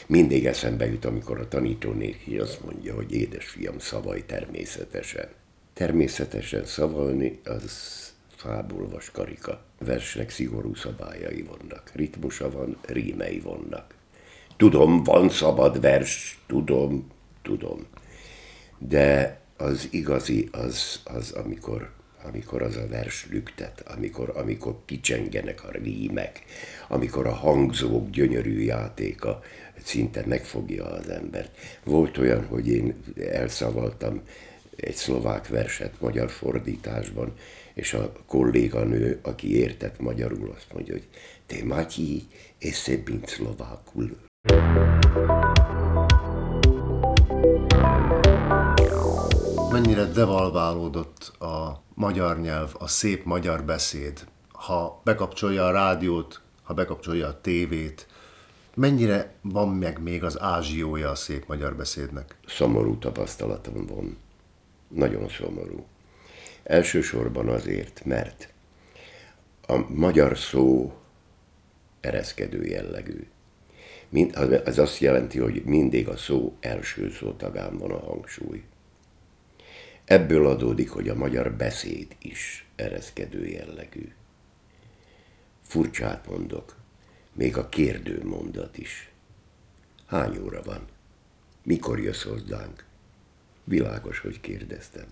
mindig 0.07 0.45
eszembe 0.45 0.85
jut, 0.85 1.05
amikor 1.05 1.39
a 1.39 1.47
tanítónéki 1.47 2.37
azt 2.37 2.63
mondja, 2.63 2.93
hogy 2.93 3.13
édesfiam, 3.13 3.79
szavaj 3.79 4.25
természetesen. 4.25 5.27
Természetesen 5.73 6.65
szavalni, 6.65 7.39
az 7.43 7.71
fábulvas 8.35 9.11
karika. 9.11 9.61
Versnek 9.79 10.29
szigorú 10.29 10.75
szabályai 10.75 11.41
vannak. 11.41 11.91
Ritmusa 11.93 12.51
van, 12.51 12.77
rímei 12.85 13.39
vannak. 13.39 13.95
Tudom, 14.57 15.03
van 15.03 15.29
szabad 15.29 15.81
vers, 15.81 16.39
tudom, 16.47 17.15
tudom. 17.47 17.85
De 18.77 19.39
az 19.57 19.87
igazi 19.91 20.47
az, 20.51 21.01
az 21.03 21.31
amikor, 21.31 21.91
amikor 22.23 22.61
az 22.61 22.75
a 22.75 22.87
vers 22.87 23.27
lüktet, 23.29 23.83
amikor, 23.95 24.33
amikor 24.35 24.75
kicsengenek 24.85 25.63
a 25.63 25.71
rímek, 25.71 26.43
amikor 26.87 27.27
a 27.27 27.33
hangzók 27.33 28.09
gyönyörű 28.09 28.59
játéka 28.59 29.43
szinte 29.83 30.23
megfogja 30.25 30.85
az 30.85 31.09
embert. 31.09 31.57
Volt 31.83 32.17
olyan, 32.17 32.45
hogy 32.45 32.67
én 32.67 33.03
elszavaltam 33.31 34.21
egy 34.75 34.95
szlovák 34.95 35.47
verset 35.47 35.93
magyar 35.99 36.29
fordításban, 36.29 37.33
és 37.73 37.93
a 37.93 38.11
kolléganő, 38.25 39.19
aki 39.21 39.55
értett 39.55 39.99
magyarul, 39.99 40.53
azt 40.55 40.73
mondja, 40.73 40.93
hogy 40.93 41.07
te 41.45 41.63
Matyi, 41.63 42.23
esse 42.59 42.97
mint 43.05 43.27
szlovákul. 43.27 44.17
Mennyire 49.77 50.05
devalválódott 50.05 51.31
a 51.39 51.81
magyar 51.93 52.39
nyelv, 52.39 52.75
a 52.79 52.87
szép 52.87 53.23
magyar 53.23 53.63
beszéd, 53.63 54.27
ha 54.51 55.01
bekapcsolja 55.03 55.65
a 55.65 55.71
rádiót, 55.71 56.41
ha 56.63 56.73
bekapcsolja 56.73 57.27
a 57.27 57.41
tévét, 57.41 58.07
mennyire 58.73 59.33
van 59.41 59.69
meg 59.69 60.01
még 60.01 60.23
az 60.23 60.39
ázsiója 60.41 61.09
a 61.09 61.15
szép 61.15 61.47
magyar 61.47 61.75
beszédnek? 61.75 62.35
Szomorú 62.47 62.97
tapasztalatom 62.97 63.85
van. 63.85 64.17
Nagyon 64.87 65.29
szomorú. 65.29 65.85
Elsősorban 66.63 67.49
azért, 67.49 68.05
mert 68.05 68.53
a 69.67 69.77
magyar 69.89 70.37
szó 70.37 70.93
ereszkedő 72.01 72.63
jellegű. 72.63 73.27
Az 74.65 74.77
azt 74.77 74.99
jelenti, 74.99 75.39
hogy 75.39 75.63
mindig 75.65 76.07
a 76.07 76.17
szó 76.17 76.55
első 76.59 77.09
szótagán 77.09 77.77
van 77.77 77.91
a 77.91 77.99
hangsúly. 77.99 78.63
Ebből 80.07 80.47
adódik, 80.47 80.89
hogy 80.89 81.09
a 81.09 81.15
magyar 81.15 81.51
beszéd 81.53 82.15
is 82.21 82.65
ereszkedő 82.75 83.45
jellegű. 83.45 84.11
Furcsát 85.61 86.27
mondok, 86.27 86.75
még 87.33 87.57
a 87.57 87.69
kérdő 87.69 88.23
mondat 88.23 88.77
is. 88.77 89.11
Hány 90.05 90.37
óra 90.43 90.61
van? 90.63 90.85
Mikor 91.63 91.99
jössz 91.99 92.23
hozzánk? 92.23 92.85
Világos, 93.63 94.19
hogy 94.19 94.41
kérdeztem. 94.41 95.05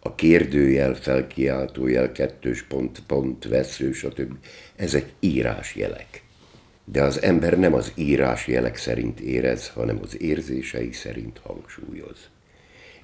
A 0.00 0.14
kérdőjel, 0.14 0.94
felkiáltójel, 0.94 2.12
kettős 2.12 2.62
pont, 2.62 3.02
pont, 3.06 3.44
vesző, 3.44 3.92
stb. 3.92 4.36
Ezek 4.76 5.12
írásjelek. 5.20 6.24
De 6.84 7.02
az 7.02 7.22
ember 7.22 7.58
nem 7.58 7.74
az 7.74 7.92
írásjelek 7.94 8.76
szerint 8.76 9.20
érez, 9.20 9.68
hanem 9.68 9.98
az 10.02 10.20
érzései 10.20 10.92
szerint 10.92 11.38
hangsúlyoz. 11.38 12.32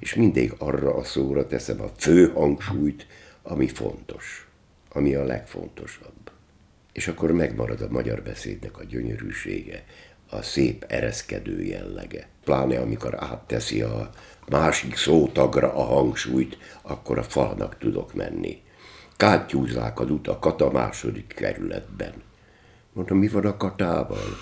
És 0.00 0.14
mindig 0.14 0.54
arra 0.58 0.94
a 0.94 1.04
szóra 1.04 1.46
teszem 1.46 1.80
a 1.80 1.88
fő 1.96 2.28
hangsúlyt, 2.32 3.06
ami 3.42 3.68
fontos, 3.68 4.48
ami 4.88 5.14
a 5.14 5.24
legfontosabb. 5.24 6.30
És 6.92 7.08
akkor 7.08 7.32
megmarad 7.32 7.80
a 7.80 7.90
magyar 7.90 8.22
beszédnek 8.22 8.78
a 8.78 8.84
gyönyörűsége, 8.84 9.84
a 10.30 10.42
szép 10.42 10.84
ereszkedő 10.88 11.62
jellege. 11.62 12.28
Pláne 12.44 12.80
amikor 12.80 13.14
átteszi 13.18 13.82
a 13.82 14.10
másik 14.48 14.96
szótagra 14.96 15.74
a 15.74 15.82
hangsúlyt, 15.82 16.58
akkor 16.82 17.18
a 17.18 17.22
falnak 17.22 17.78
tudok 17.78 18.14
menni. 18.14 18.62
Kátyúzzák 19.16 20.00
az 20.00 20.10
utakat 20.10 20.60
a 20.60 20.70
második 20.70 21.26
kerületben. 21.26 22.12
Mondom, 22.92 23.18
mi 23.18 23.28
van 23.28 23.44
a 23.44 23.56
katával? 23.56 24.36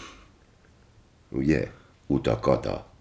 Ugye? 1.28 1.70
Utakata. 2.06 2.92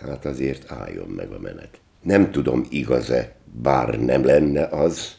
Hát 0.00 0.24
azért 0.24 0.70
álljon 0.70 1.08
meg 1.08 1.32
a 1.32 1.38
menet. 1.38 1.80
Nem 2.08 2.30
tudom, 2.30 2.66
igaz-e, 2.68 3.36
bár 3.52 4.00
nem 4.00 4.24
lenne 4.24 4.66
az, 4.66 5.16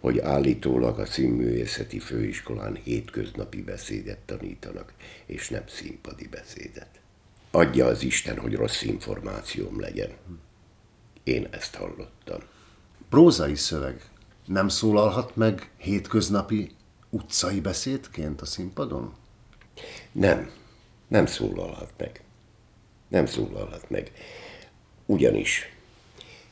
hogy 0.00 0.18
állítólag 0.18 0.98
a 0.98 1.06
színművészeti 1.06 1.98
főiskolán 1.98 2.74
hétköznapi 2.74 3.62
beszédet 3.62 4.18
tanítanak, 4.18 4.92
és 5.26 5.48
nem 5.48 5.62
színpadi 5.66 6.26
beszédet. 6.28 6.88
Adja 7.50 7.86
az 7.86 8.02
Isten, 8.02 8.38
hogy 8.38 8.54
rossz 8.54 8.82
információm 8.82 9.80
legyen. 9.80 10.10
Én 11.22 11.46
ezt 11.50 11.74
hallottam. 11.74 12.40
Prózai 13.08 13.54
szöveg 13.54 14.02
nem 14.46 14.68
szólalhat 14.68 15.36
meg 15.36 15.70
hétköznapi 15.76 16.70
utcai 17.10 17.60
beszédként 17.60 18.40
a 18.40 18.44
színpadon? 18.44 19.14
Nem, 20.12 20.50
nem 21.08 21.26
szólalhat 21.26 21.92
meg. 21.96 22.22
Nem 23.08 23.26
szólalhat 23.26 23.90
meg. 23.90 24.12
Ugyanis 25.06 25.73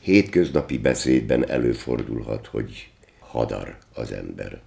hétköznapi 0.03 0.77
beszédben 0.77 1.49
előfordulhat, 1.49 2.47
hogy 2.47 2.89
hadar 3.19 3.77
az 3.93 4.11
ember. 4.11 4.61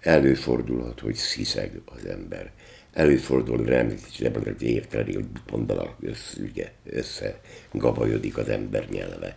Előfordulhat, 0.00 1.00
hogy 1.00 1.14
sziszeg 1.14 1.80
az 1.84 2.04
ember. 2.06 2.52
Előfordul, 2.92 3.56
nem 3.56 3.94
nem 4.18 4.54
érteni, 4.58 5.14
hogy 5.14 5.24
mondanak, 5.50 5.96
össze, 6.00 6.42
ugye, 6.42 6.70
össze 6.84 7.40
gabajodik 7.72 8.36
az 8.36 8.48
ember 8.48 8.88
nyelve. 8.88 9.36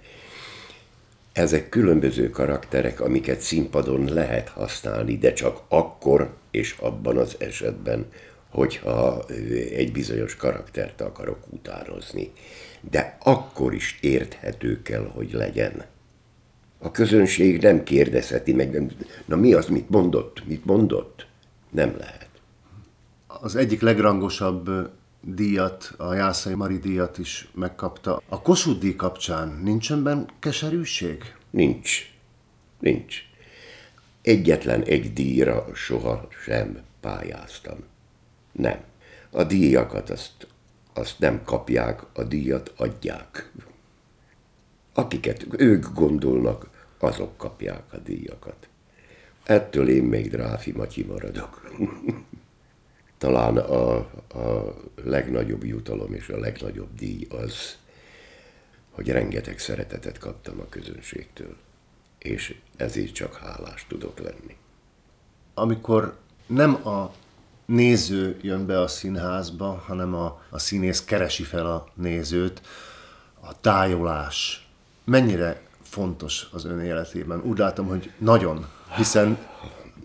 Ezek 1.33 1.69
különböző 1.69 2.29
karakterek, 2.29 3.01
amiket 3.01 3.39
színpadon 3.39 4.13
lehet 4.13 4.49
használni, 4.49 5.17
de 5.17 5.33
csak 5.33 5.61
akkor 5.67 6.33
és 6.51 6.75
abban 6.79 7.17
az 7.17 7.35
esetben, 7.39 8.05
hogyha 8.49 9.25
egy 9.75 9.91
bizonyos 9.91 10.35
karaktert 10.35 11.01
akarok 11.01 11.39
utánozni. 11.49 12.31
De 12.81 13.17
akkor 13.23 13.73
is 13.73 13.97
érthető 14.01 14.81
kell, 14.81 15.11
hogy 15.13 15.31
legyen. 15.31 15.85
A 16.79 16.91
közönség 16.91 17.61
nem 17.61 17.83
kérdezheti 17.83 18.53
meg, 18.53 18.95
na 19.25 19.35
mi 19.35 19.53
az, 19.53 19.67
mit 19.67 19.89
mondott, 19.89 20.45
mit 20.45 20.65
mondott? 20.65 21.27
Nem 21.69 21.95
lehet. 21.97 22.29
Az 23.27 23.55
egyik 23.55 23.81
legrangosabb 23.81 24.69
díjat, 25.21 25.93
a 25.97 26.13
Jászai 26.13 26.53
Mari 26.53 26.77
díjat 26.77 27.17
is 27.17 27.49
megkapta. 27.53 28.21
A 28.29 28.41
Kossuth 28.41 28.79
díj 28.79 28.95
kapcsán 28.95 29.59
nincsen 29.63 30.03
benne 30.03 30.25
keserűség? 30.39 31.35
Nincs. 31.49 32.11
Nincs. 32.79 33.15
Egyetlen 34.21 34.83
egy 34.83 35.13
díjra 35.13 35.65
soha 35.73 36.27
sem 36.43 36.81
pályáztam. 36.99 37.77
Nem. 38.51 38.79
A 39.29 39.43
díjakat 39.43 40.09
azt, 40.09 40.47
azt 40.97 41.19
nem 41.19 41.43
kapják, 41.43 42.01
a 42.13 42.23
díjat 42.23 42.73
adják. 42.75 43.51
Akiket 44.93 45.45
ők 45.57 45.85
gondolnak, 45.93 46.69
azok 46.97 47.37
kapják 47.37 47.83
a 47.93 47.97
díjakat. 47.97 48.67
Ettől 49.43 49.89
én 49.89 50.03
még 50.03 50.29
Dráfi 50.29 50.71
Matyi 50.71 51.03
maradok. 51.03 51.61
talán 53.17 53.57
a, 53.57 53.95
a 53.95 54.75
legnagyobb 55.03 55.63
jutalom 55.63 56.13
és 56.13 56.29
a 56.29 56.39
legnagyobb 56.39 56.95
díj 56.95 57.27
az, 57.29 57.77
hogy 58.91 59.09
rengeteg 59.09 59.59
szeretetet 59.59 60.17
kaptam 60.17 60.59
a 60.59 60.69
közönségtől, 60.69 61.55
és 62.17 62.55
ezért 62.75 63.13
csak 63.13 63.35
hálás 63.35 63.85
tudok 63.87 64.19
lenni. 64.19 64.55
Amikor 65.53 66.17
nem 66.47 66.87
a 66.87 67.13
néző 67.67 68.37
jön 68.41 68.65
be 68.65 68.81
a 68.81 68.87
színházba, 68.87 69.83
hanem 69.87 70.13
a, 70.13 70.41
a 70.49 70.59
színész 70.59 71.03
keresi 71.03 71.43
fel 71.43 71.65
a 71.65 71.87
nézőt, 71.93 72.61
a 73.39 73.59
tájolás 73.61 74.67
mennyire 75.03 75.61
fontos 75.81 76.47
az 76.51 76.65
ön 76.65 76.79
életében? 76.79 77.41
Úgy 77.43 77.57
látom, 77.57 77.87
hogy 77.87 78.11
nagyon, 78.17 78.65
hiszen 78.95 79.37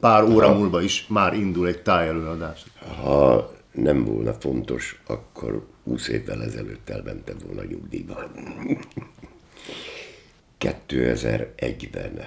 pár 0.00 0.22
óra 0.22 0.54
múlva 0.54 0.82
is 0.82 1.06
már 1.08 1.34
indul 1.34 1.66
egy 1.66 1.82
tájelőadás. 1.82 2.64
Ha 3.02 3.52
nem 3.72 4.04
volna 4.04 4.32
fontos, 4.32 5.02
akkor 5.06 5.66
20 5.84 6.08
évvel 6.08 6.42
ezelőtt 6.42 6.88
elmentem 6.88 7.36
volna 7.46 7.64
nyugdíjba. 7.64 8.30
2001-ben 10.60 12.18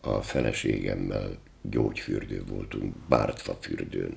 a 0.00 0.22
feleségemmel 0.22 1.30
gyógyfürdő 1.62 2.44
voltunk, 2.48 2.94
Bártfa 3.08 3.56
fürdőn. 3.60 4.16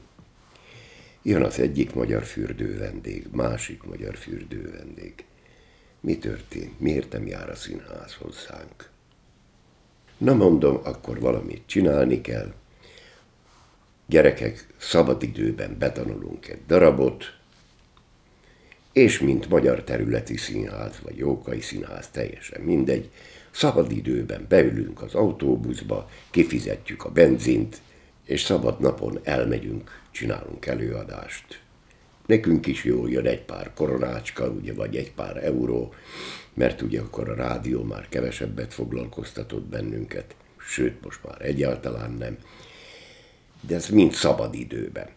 Jön 1.23 1.43
az 1.43 1.59
egyik 1.59 1.93
magyar 1.93 2.23
fürdő 2.23 2.77
vendég, 2.77 3.27
másik 3.31 3.83
magyar 3.83 4.15
fürdő 4.15 4.71
vendég. 4.71 5.25
Mi 5.99 6.17
történt? 6.17 6.79
Miért 6.79 7.11
nem 7.11 7.27
jár 7.27 7.49
a 7.49 7.55
színház 7.55 8.13
hozzánk? 8.13 8.89
Na 10.17 10.33
mondom, 10.33 10.79
akkor 10.83 11.19
valamit 11.19 11.61
csinálni 11.65 12.21
kell. 12.21 12.53
Gyerekek, 14.05 14.67
szabadidőben 14.77 15.77
betanulunk 15.77 16.47
egy 16.47 16.61
darabot, 16.67 17.37
és 18.91 19.19
mint 19.19 19.49
magyar 19.49 19.83
területi 19.83 20.37
színház, 20.37 20.99
vagy 21.03 21.17
jókai 21.17 21.61
színház, 21.61 22.07
teljesen 22.07 22.61
mindegy, 22.61 23.09
szabadidőben 23.51 24.45
beülünk 24.49 25.01
az 25.01 25.13
autóbuszba, 25.13 26.09
kifizetjük 26.31 27.03
a 27.05 27.11
benzint, 27.11 27.81
és 28.25 28.41
szabad 28.41 28.79
napon 28.79 29.19
elmegyünk, 29.23 30.00
csinálunk 30.11 30.65
előadást. 30.65 31.61
Nekünk 32.25 32.65
is 32.65 32.83
jól 32.83 33.09
jön 33.09 33.25
egy 33.25 33.41
pár 33.41 33.73
koronácska, 33.73 34.49
ugye, 34.49 34.73
vagy 34.73 34.95
egy 34.95 35.11
pár 35.11 35.43
euró, 35.43 35.93
mert 36.53 36.81
ugye 36.81 37.01
akkor 37.01 37.29
a 37.29 37.35
rádió 37.35 37.83
már 37.83 38.09
kevesebbet 38.09 38.73
foglalkoztatott 38.73 39.65
bennünket, 39.65 40.35
sőt, 40.57 41.03
most 41.03 41.23
már 41.23 41.45
egyáltalán 41.45 42.11
nem. 42.11 42.37
De 43.61 43.75
ez 43.75 43.89
mind 43.89 44.13
szabad 44.13 44.53
időben. 44.53 45.07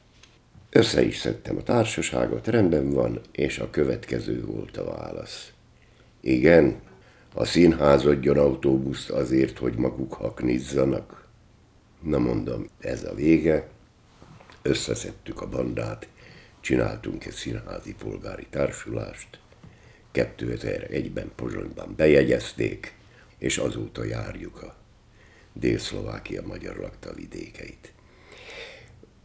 Össze 0.71 1.03
is 1.03 1.17
szedtem 1.19 1.57
a 1.57 1.63
társaságot, 1.63 2.47
rendben 2.47 2.91
van, 2.91 3.21
és 3.33 3.59
a 3.59 3.71
következő 3.71 4.45
volt 4.45 4.77
a 4.77 4.85
válasz. 4.85 5.53
Igen, 6.21 6.81
a 7.35 7.45
színház 7.45 8.05
adjon 8.05 8.39
autóbuszt 8.39 9.11
azért, 9.11 9.59
hogy 9.59 9.75
maguk 9.75 10.13
haknizzanak. 10.13 11.29
Na 12.03 12.19
mondom, 12.19 12.67
ez 12.79 13.05
a 13.05 13.15
vége. 13.15 13.69
Összeszedtük 14.67 15.41
a 15.41 15.49
bandát, 15.49 16.09
csináltunk 16.61 17.25
egy 17.25 17.33
színházi 17.33 17.95
polgári 17.95 18.47
társulást. 18.51 19.39
2001-ben 20.13 21.33
Pozsonyban 21.35 21.95
bejegyezték, 21.97 22.95
és 23.39 23.59
azóta 23.59 24.05
járjuk 24.05 24.63
a 24.63 24.77
Dél-Szlovákia 25.53 26.43
magyar 26.47 26.77
lakta 26.77 27.13
vidékeit. 27.13 27.93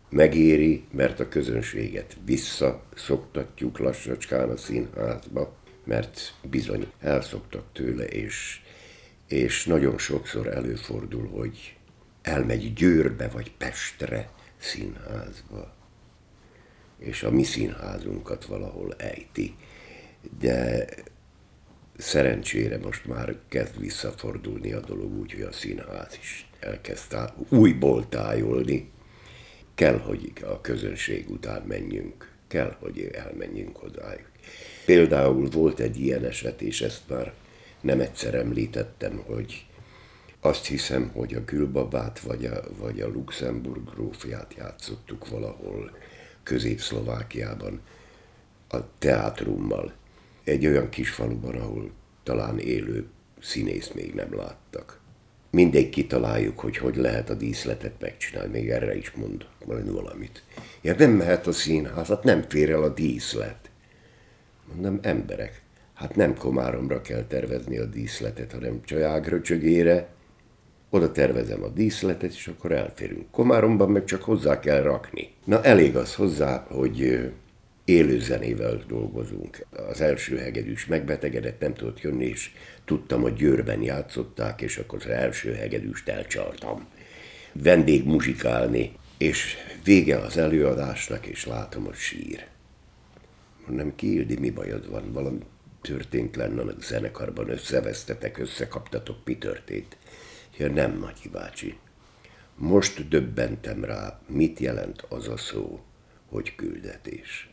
Megéri, 0.09 0.83
mert 0.91 1.19
a 1.19 1.29
közönséget 1.29 2.17
visszaszoktatjuk 2.25 3.77
lassacskán 3.77 4.49
a 4.49 4.57
színházba, 4.57 5.55
mert 5.83 6.33
bizony 6.49 6.91
elszoktak 6.99 7.65
tőle, 7.73 8.05
és, 8.05 8.61
és 9.27 9.65
nagyon 9.65 9.97
sokszor 9.97 10.47
előfordul, 10.47 11.27
hogy 11.27 11.77
elmegy 12.21 12.73
Győrbe 12.73 13.27
vagy 13.27 13.51
Pestre 13.51 14.29
színházba, 14.59 15.73
és 16.97 17.23
a 17.23 17.31
mi 17.31 17.43
színházunkat 17.43 18.45
valahol 18.45 18.93
ejti. 18.97 19.55
De 20.39 20.85
szerencsére 21.97 22.77
most 22.77 23.05
már 23.05 23.35
kezd 23.47 23.79
visszafordulni 23.79 24.71
a 24.71 24.79
dolog 24.79 25.11
úgy, 25.19 25.33
hogy 25.33 25.41
a 25.41 25.51
színház 25.51 26.17
is 26.21 26.49
elkezd 26.59 27.07
tá- 27.07 27.33
újból 27.49 28.09
tájolni. 28.09 28.91
Kell, 29.75 29.97
hogy 29.97 30.31
a 30.43 30.61
közönség 30.61 31.29
után 31.29 31.61
menjünk, 31.61 32.31
kell, 32.47 32.75
hogy 32.79 33.09
elmenjünk 33.13 33.77
hozzájuk. 33.77 34.29
Például 34.85 35.49
volt 35.49 35.79
egy 35.79 35.99
ilyen 35.99 36.25
eset, 36.25 36.61
és 36.61 36.81
ezt 36.81 37.01
már 37.09 37.33
nem 37.81 37.99
egyszer 37.99 38.35
említettem, 38.35 39.23
hogy 39.25 39.65
azt 40.41 40.65
hiszem, 40.65 41.09
hogy 41.13 41.33
a 41.33 41.45
Külbabát 41.45 42.19
vagy 42.19 42.45
a, 42.45 42.61
vagy 42.77 43.01
a 43.01 43.07
Luxemburg 43.07 43.89
grófját 43.89 44.53
játszottuk 44.57 45.27
valahol 45.27 45.91
Közép-Szlovákiában 46.43 47.81
a 48.69 48.77
teátrummal. 48.97 49.93
Egy 50.43 50.65
olyan 50.65 50.89
kis 50.89 51.09
faluban, 51.09 51.55
ahol 51.55 51.91
talán 52.23 52.59
élő 52.59 53.07
színész 53.41 53.91
még 53.91 54.13
nem 54.13 54.35
láttak. 54.35 54.99
Mindegy 55.51 55.89
kitaláljuk, 55.89 56.59
hogy 56.59 56.77
hogy 56.77 56.95
lehet 56.95 57.29
a 57.29 57.33
díszletet 57.33 57.99
megcsinálni, 57.99 58.51
még 58.51 58.69
erre 58.69 58.97
is 58.97 59.11
mond 59.11 59.45
majd 59.65 59.91
valamit. 59.91 60.43
Ja, 60.81 60.95
nem 60.97 61.11
mehet 61.11 61.47
a 61.47 61.51
színházat, 61.51 62.23
nem 62.23 62.45
fér 62.47 62.69
el 62.69 62.83
a 62.83 62.89
díszlet. 62.89 63.69
Mondom, 64.73 64.99
emberek, 65.01 65.61
hát 65.93 66.15
nem 66.15 66.35
Komáromra 66.35 67.01
kell 67.01 67.23
tervezni 67.23 67.77
a 67.77 67.85
díszletet, 67.85 68.51
hanem 68.51 68.81
Csajágröcsögére. 68.83 70.07
Oda 70.89 71.11
tervezem 71.11 71.63
a 71.63 71.67
díszletet, 71.67 72.31
és 72.31 72.47
akkor 72.47 72.71
elférünk. 72.71 73.31
Komáromban 73.31 73.91
meg 73.91 74.05
csak 74.05 74.23
hozzá 74.23 74.59
kell 74.59 74.81
rakni. 74.81 75.29
Na 75.45 75.63
elég 75.63 75.95
az 75.95 76.15
hozzá, 76.15 76.65
hogy 76.69 77.29
élő 77.85 78.19
zenével 78.19 78.83
dolgozunk. 78.87 79.65
Az 79.89 80.01
első 80.01 80.37
hegedűs 80.37 80.85
megbetegedett, 80.85 81.59
nem 81.59 81.73
tudott 81.73 82.01
jönni, 82.01 82.25
és 82.25 82.51
tudtam, 82.85 83.21
hogy 83.21 83.33
Győrben 83.33 83.81
játszották, 83.81 84.61
és 84.61 84.77
akkor 84.77 84.99
az 85.01 85.11
első 85.11 85.53
hegedűst 85.53 86.09
elcsaltam. 86.09 86.87
Vendég 87.53 88.05
muzsikálni, 88.05 88.91
és 89.17 89.55
vége 89.83 90.17
az 90.17 90.37
előadásnak, 90.37 91.25
és 91.25 91.45
látom, 91.45 91.83
hogy 91.83 91.95
sír 91.95 92.47
hanem 93.69 93.95
Kildi, 93.95 94.37
mi 94.37 94.49
bajod 94.49 94.89
van, 94.89 95.11
valami 95.11 95.39
történt 95.81 96.35
lenne 96.35 96.61
a 96.61 96.73
zenekarban, 96.81 97.49
összevesztetek, 97.49 98.37
összekaptatok, 98.37 99.17
mi 99.25 99.37
történt? 99.37 99.97
Ja, 100.59 100.71
nem, 100.71 100.97
Matyi 100.97 101.29
bácsi. 101.29 101.79
Most 102.55 103.07
döbbentem 103.07 103.83
rá, 103.83 104.19
mit 104.27 104.59
jelent 104.59 105.01
az 105.01 105.27
a 105.27 105.37
szó, 105.37 105.83
hogy 106.29 106.55
küldetés. 106.55 107.49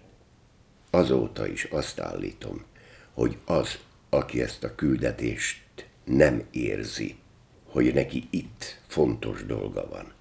Azóta 0.90 1.46
is 1.46 1.64
azt 1.64 2.00
állítom, 2.00 2.64
hogy 3.12 3.38
az, 3.44 3.78
aki 4.08 4.42
ezt 4.42 4.64
a 4.64 4.74
küldetést 4.74 5.86
nem 6.04 6.42
érzi, 6.50 7.16
hogy 7.64 7.94
neki 7.94 8.26
itt 8.30 8.80
fontos 8.86 9.44
dolga 9.44 9.88
van, 9.88 10.12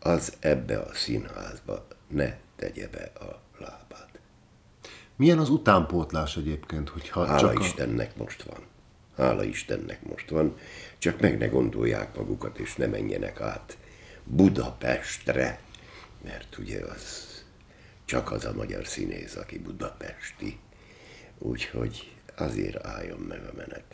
az 0.00 0.36
ebbe 0.40 0.78
a 0.78 0.94
színházba 0.94 1.86
ne 2.08 2.36
tegye 2.56 2.88
be 2.88 3.12
a 3.20 3.40
lábát. 3.58 4.20
Milyen 5.16 5.38
az 5.38 5.48
utánpótlás 5.48 6.36
egyébként, 6.36 6.88
hogyha 6.88 7.26
Hála 7.26 7.38
csak 7.38 7.60
Istennek 7.60 8.16
most 8.16 8.42
van. 8.42 8.72
Hála 9.16 9.44
Istennek 9.44 10.02
most 10.02 10.30
van. 10.30 10.56
Csak 10.98 11.20
meg 11.20 11.38
ne 11.38 11.46
gondolják 11.46 12.16
magukat, 12.16 12.58
és 12.58 12.74
ne 12.74 12.86
menjenek 12.86 13.40
át 13.40 13.76
Budapestre, 14.24 15.60
mert 16.24 16.58
ugye 16.58 16.78
az 16.84 17.32
csak 18.04 18.32
az 18.32 18.44
a 18.44 18.52
magyar 18.52 18.86
színész, 18.86 19.36
aki 19.36 19.58
budapesti. 19.58 20.58
Úgyhogy 21.38 22.12
azért 22.36 22.86
álljon 22.86 23.18
meg 23.18 23.44
a 23.44 23.52
menet. 23.56 23.84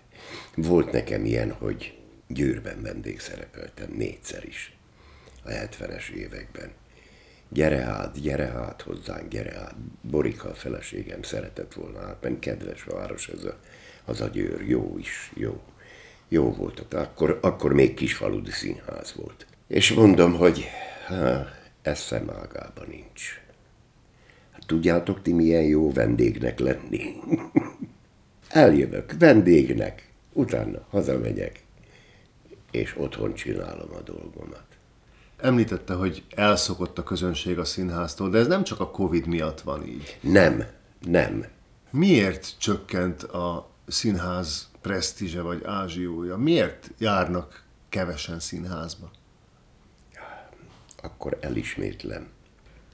Volt 0.54 0.92
nekem 0.92 1.24
ilyen, 1.24 1.52
hogy 1.52 1.98
Győrben 2.26 2.82
vendégszerepeltem 2.82 3.90
négyszer 3.90 4.44
is 4.44 4.76
a 5.44 5.48
70-es 5.48 6.08
években 6.08 6.72
gyere 7.48 7.82
át, 7.82 8.20
gyere 8.20 8.48
át 8.48 8.82
hozzánk, 8.82 9.28
gyere 9.28 9.58
át. 9.58 9.74
Borika 10.02 10.48
a 10.48 10.54
feleségem 10.54 11.22
szeretett 11.22 11.72
volna 11.72 12.00
át, 12.00 12.22
mert 12.22 12.38
kedves 12.38 12.84
város 12.84 13.28
ez 13.28 13.44
a, 13.44 13.58
az 14.10 14.20
a 14.20 14.28
győr, 14.28 14.68
jó 14.68 14.94
is, 14.98 15.32
jó. 15.34 15.60
Jó 16.28 16.52
volt, 16.52 16.94
akkor, 16.94 17.38
akkor 17.42 17.72
még 17.72 17.94
kisfaludi 17.94 18.50
színház 18.50 19.14
volt. 19.16 19.46
És 19.66 19.92
mondom, 19.92 20.34
hogy 20.34 20.64
há, 21.06 21.46
eszem 21.82 22.30
ágában 22.30 22.86
nincs. 22.88 23.40
Hát 24.50 24.66
tudjátok 24.66 25.22
ti 25.22 25.32
milyen 25.32 25.62
jó 25.62 25.92
vendégnek 25.92 26.58
lenni? 26.58 27.14
Eljövök 28.48 29.14
vendégnek, 29.18 30.10
utána 30.32 30.86
hazamegyek, 30.90 31.64
és 32.70 32.94
otthon 32.98 33.34
csinálom 33.34 33.90
a 33.94 34.00
dolgomat. 34.00 34.64
Említette, 35.36 35.94
hogy 35.94 36.22
elszokott 36.34 36.98
a 36.98 37.02
közönség 37.02 37.58
a 37.58 37.64
színháztól, 37.64 38.30
de 38.30 38.38
ez 38.38 38.46
nem 38.46 38.64
csak 38.64 38.80
a 38.80 38.90
Covid 38.90 39.26
miatt 39.26 39.60
van 39.60 39.86
így. 39.86 40.18
Nem, 40.20 40.64
nem. 41.00 41.44
Miért 41.90 42.54
csökkent 42.58 43.22
a 43.22 43.70
színház 43.90 44.70
presztízse 44.80 45.40
vagy 45.40 45.64
ázsiója? 45.64 46.36
Miért 46.36 46.90
járnak 46.98 47.64
kevesen 47.88 48.40
színházba? 48.40 49.10
Akkor 51.02 51.38
elismétlem. 51.40 52.28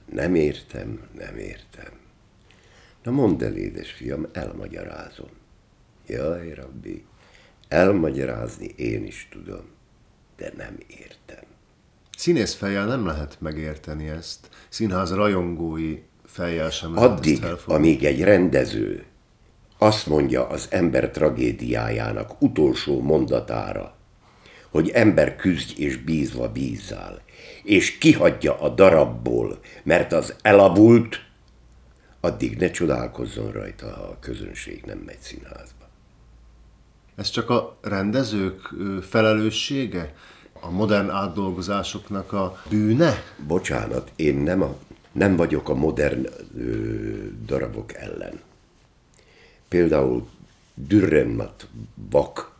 Nem 0.05 0.35
értem, 0.35 1.09
nem 1.17 1.37
értem. 1.37 1.91
Na 3.03 3.11
mondd 3.11 3.43
el, 3.43 3.55
édesfiam, 3.55 4.25
elmagyarázom. 4.31 5.29
Jaj, 6.07 6.53
rabbi, 6.53 7.05
elmagyarázni 7.67 8.65
én 8.75 9.05
is 9.05 9.27
tudom, 9.31 9.65
de 10.37 10.53
nem 10.57 10.77
értem. 10.87 11.43
Színész 12.17 12.53
fejjel 12.53 12.85
nem 12.85 13.05
lehet 13.05 13.37
megérteni 13.39 14.07
ezt. 14.07 14.49
Színház 14.69 15.11
rajongói 15.13 16.01
fejjel 16.25 16.69
sem 16.69 16.97
Addig, 16.97 17.45
amíg 17.65 18.05
egy 18.05 18.23
rendező 18.23 19.05
azt 19.77 20.07
mondja 20.07 20.47
az 20.47 20.67
ember 20.69 21.09
tragédiájának 21.09 22.41
utolsó 22.41 23.01
mondatára, 23.01 23.95
hogy 24.69 24.89
ember 24.89 25.35
küzdj 25.35 25.81
és 25.81 25.97
bízva 25.97 26.51
bízzál, 26.51 27.21
és 27.63 27.97
kihagyja 27.97 28.59
a 28.59 28.69
darabból, 28.69 29.59
mert 29.83 30.13
az 30.13 30.35
elavult, 30.41 31.25
addig 32.19 32.57
ne 32.57 32.71
csodálkozzon 32.71 33.51
rajta, 33.51 33.85
ha 33.85 34.01
a 34.01 34.17
közönség 34.19 34.83
nem 34.85 34.97
megy 34.97 35.19
színházba. 35.19 35.89
Ez 37.15 37.29
csak 37.29 37.49
a 37.49 37.77
rendezők 37.81 38.69
felelőssége? 39.01 40.13
A 40.61 40.69
modern 40.69 41.09
átdolgozásoknak 41.09 42.33
a 42.33 42.61
bűne? 42.69 43.23
Bocsánat, 43.47 44.11
én 44.15 44.35
nem, 44.37 44.61
a, 44.61 44.75
nem 45.11 45.35
vagyok 45.35 45.69
a 45.69 45.73
modern 45.73 46.27
ö, 46.57 46.61
darabok 47.45 47.93
ellen. 47.93 48.39
Például 49.67 50.27
Dürrenmatt 50.73 51.67
Bak 52.09 52.55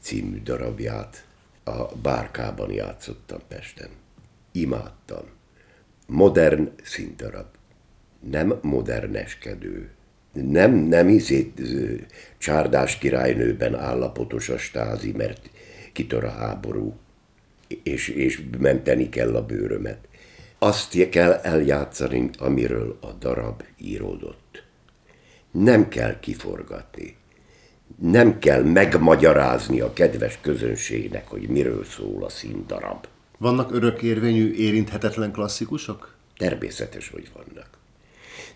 című 0.00 0.42
darabját 0.42 1.26
a 1.64 1.84
bárkában 2.02 2.72
játszottam 2.72 3.40
Pesten. 3.48 3.88
Imádtam. 4.52 5.24
Modern 6.06 6.70
színdarab. 6.82 7.46
Nem 8.20 8.58
moderneskedő. 8.62 9.90
Nem, 10.32 10.74
nem 10.74 11.08
izét 11.08 11.60
csárdás 12.38 12.98
királynőben 12.98 13.74
állapotos 13.74 14.48
a 14.48 14.58
stázi, 14.58 15.12
mert 15.12 15.50
kitör 15.92 16.24
a 16.24 16.30
háború, 16.30 16.96
és, 17.82 18.08
és 18.08 18.42
menteni 18.58 19.08
kell 19.08 19.36
a 19.36 19.46
bőrömet. 19.46 20.08
Azt 20.58 21.08
kell 21.08 21.32
eljátszani, 21.32 22.30
amiről 22.38 22.98
a 23.00 23.12
darab 23.12 23.62
íródott. 23.78 24.64
Nem 25.52 25.88
kell 25.88 26.20
kiforgatni. 26.20 27.16
Nem 27.98 28.38
kell 28.38 28.62
megmagyarázni 28.62 29.80
a 29.80 29.92
kedves 29.92 30.38
közönségnek, 30.40 31.28
hogy 31.28 31.48
miről 31.48 31.84
szól 31.84 32.24
a 32.24 32.28
színdarab. 32.28 33.06
Vannak 33.38 33.72
örökérvényű, 33.72 34.52
érinthetetlen 34.52 35.32
klasszikusok? 35.32 36.14
Természetes, 36.36 37.08
hogy 37.08 37.30
vannak. 37.34 37.68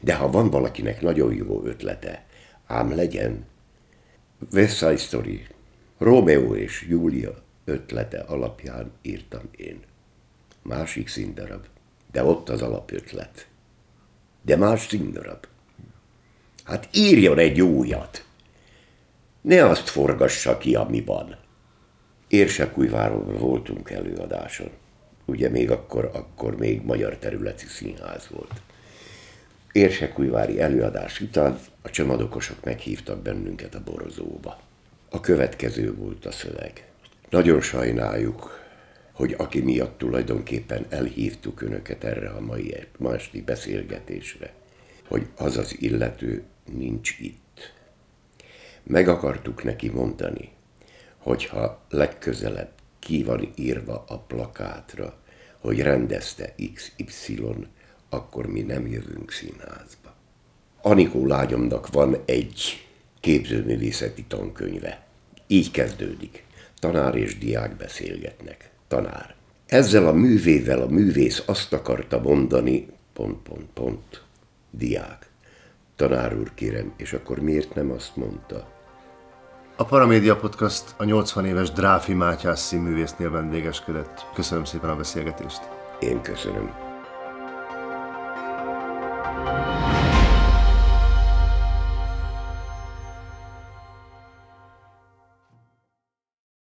De 0.01 0.15
ha 0.15 0.31
van 0.31 0.51
valakinek 0.51 1.01
nagyon 1.01 1.35
jó 1.35 1.65
ötlete, 1.65 2.27
ám 2.67 2.95
legyen. 2.95 3.45
West 4.53 4.77
Side 4.77 4.97
Story, 4.97 5.47
Romeo 5.99 6.55
és 6.55 6.87
Júlia 6.89 7.43
ötlete 7.65 8.21
alapján 8.21 8.93
írtam 9.03 9.43
én. 9.57 9.81
Másik 10.63 11.09
színdarab, 11.09 11.65
de 12.13 12.25
ott 12.25 12.49
az 12.49 12.63
alapötlet. 12.63 13.47
De 14.43 14.57
más 14.57 14.87
színdarab. 14.87 15.47
Hát 16.67 16.89
írjon 16.93 17.39
egy 17.39 17.61
újat. 17.61 18.25
Ne 19.41 19.67
azt 19.69 19.89
forgassa 19.89 20.59
ki, 20.59 20.75
ami 20.75 21.01
van. 21.01 21.37
Érsekújváron 22.29 23.39
voltunk 23.39 23.91
előadáson. 23.91 24.71
Ugye 25.25 25.49
még 25.49 25.71
akkor, 25.71 26.11
akkor 26.13 26.57
még 26.57 26.83
magyar 26.83 27.17
területi 27.17 27.67
színház 27.67 28.29
volt. 28.29 28.53
Érsekújvári 29.73 30.61
előadás 30.61 31.21
után 31.21 31.59
a 31.83 31.91
csomadokosok 31.91 32.65
meghívtak 32.65 33.23
bennünket 33.23 33.75
a 33.75 33.83
borozóba. 33.85 34.61
A 35.11 35.21
következő 35.21 35.95
volt 35.95 36.27
a 36.27 36.31
szöveg. 36.31 36.89
Nagyon 37.31 37.61
sajnáljuk, 37.61 38.65
hogy 39.13 39.35
aki 39.39 39.61
miatt 39.61 39.99
tulajdonképpen 39.99 40.87
elhívtuk 40.89 41.61
önöket 41.61 42.05
erre 42.05 42.29
a 42.29 42.41
mai 42.41 42.87
ma 42.99 43.15
esti 43.15 43.43
beszélgetésre, 43.43 44.53
hogy 45.09 45.27
az 45.37 45.57
az 45.57 45.77
illető 45.79 46.43
nincs 46.73 47.17
itt. 47.19 47.73
Meg 48.83 49.09
akartuk 49.09 49.65
neki 49.65 49.89
mondani, 49.89 50.51
hogyha 51.17 51.81
legközelebb 51.89 52.73
ki 52.99 53.23
van 53.23 53.53
írva 53.55 54.05
a 54.09 54.19
plakátra, 54.19 55.19
hogy 55.59 55.81
rendezte 55.81 56.55
XY, 56.75 57.67
akkor 58.09 58.47
mi 58.47 58.61
nem 58.61 58.87
jövünk 58.87 59.31
színházba. 59.31 60.15
Anikó 60.83 61.27
lányomnak 61.27 61.89
van 61.89 62.17
egy 62.25 62.87
képzőművészeti 63.21 64.25
tankönyve. 64.25 65.07
Így 65.47 65.71
kezdődik. 65.71 66.45
Tanár 66.79 67.15
és 67.15 67.39
diák 67.39 67.77
beszélgetnek. 67.77 68.71
Tanár. 68.89 69.35
Ezzel 69.67 70.07
a 70.07 70.13
művével 70.13 70.81
a 70.81 70.87
művész 70.87 71.43
azt 71.47 71.73
akarta 71.73 72.21
mondani, 72.21 72.87
pont, 73.13 73.43
pont, 73.43 73.67
pont, 73.75 74.23
diák. 74.71 75.31
Tanár 75.97 76.37
úr, 76.37 76.55
kérem, 76.55 76.93
és 76.97 77.13
akkor 77.13 77.39
miért 77.39 77.75
nem 77.75 77.91
azt 77.91 78.17
mondta? 78.17 78.69
A 79.77 79.85
Paramédia 79.85 80.37
Podcast 80.37 80.95
a 80.97 81.05
80 81.05 81.45
éves 81.45 81.71
Dráfi 81.71 82.15
Mátyás 82.15 82.59
színművésznél 82.59 83.31
vendégeskedett. 83.31 84.27
Köszönöm 84.35 84.65
szépen 84.65 84.91
a 84.91 84.97
beszélgetést. 84.97 85.61
Én 86.01 86.23
köszönöm. 86.23 86.86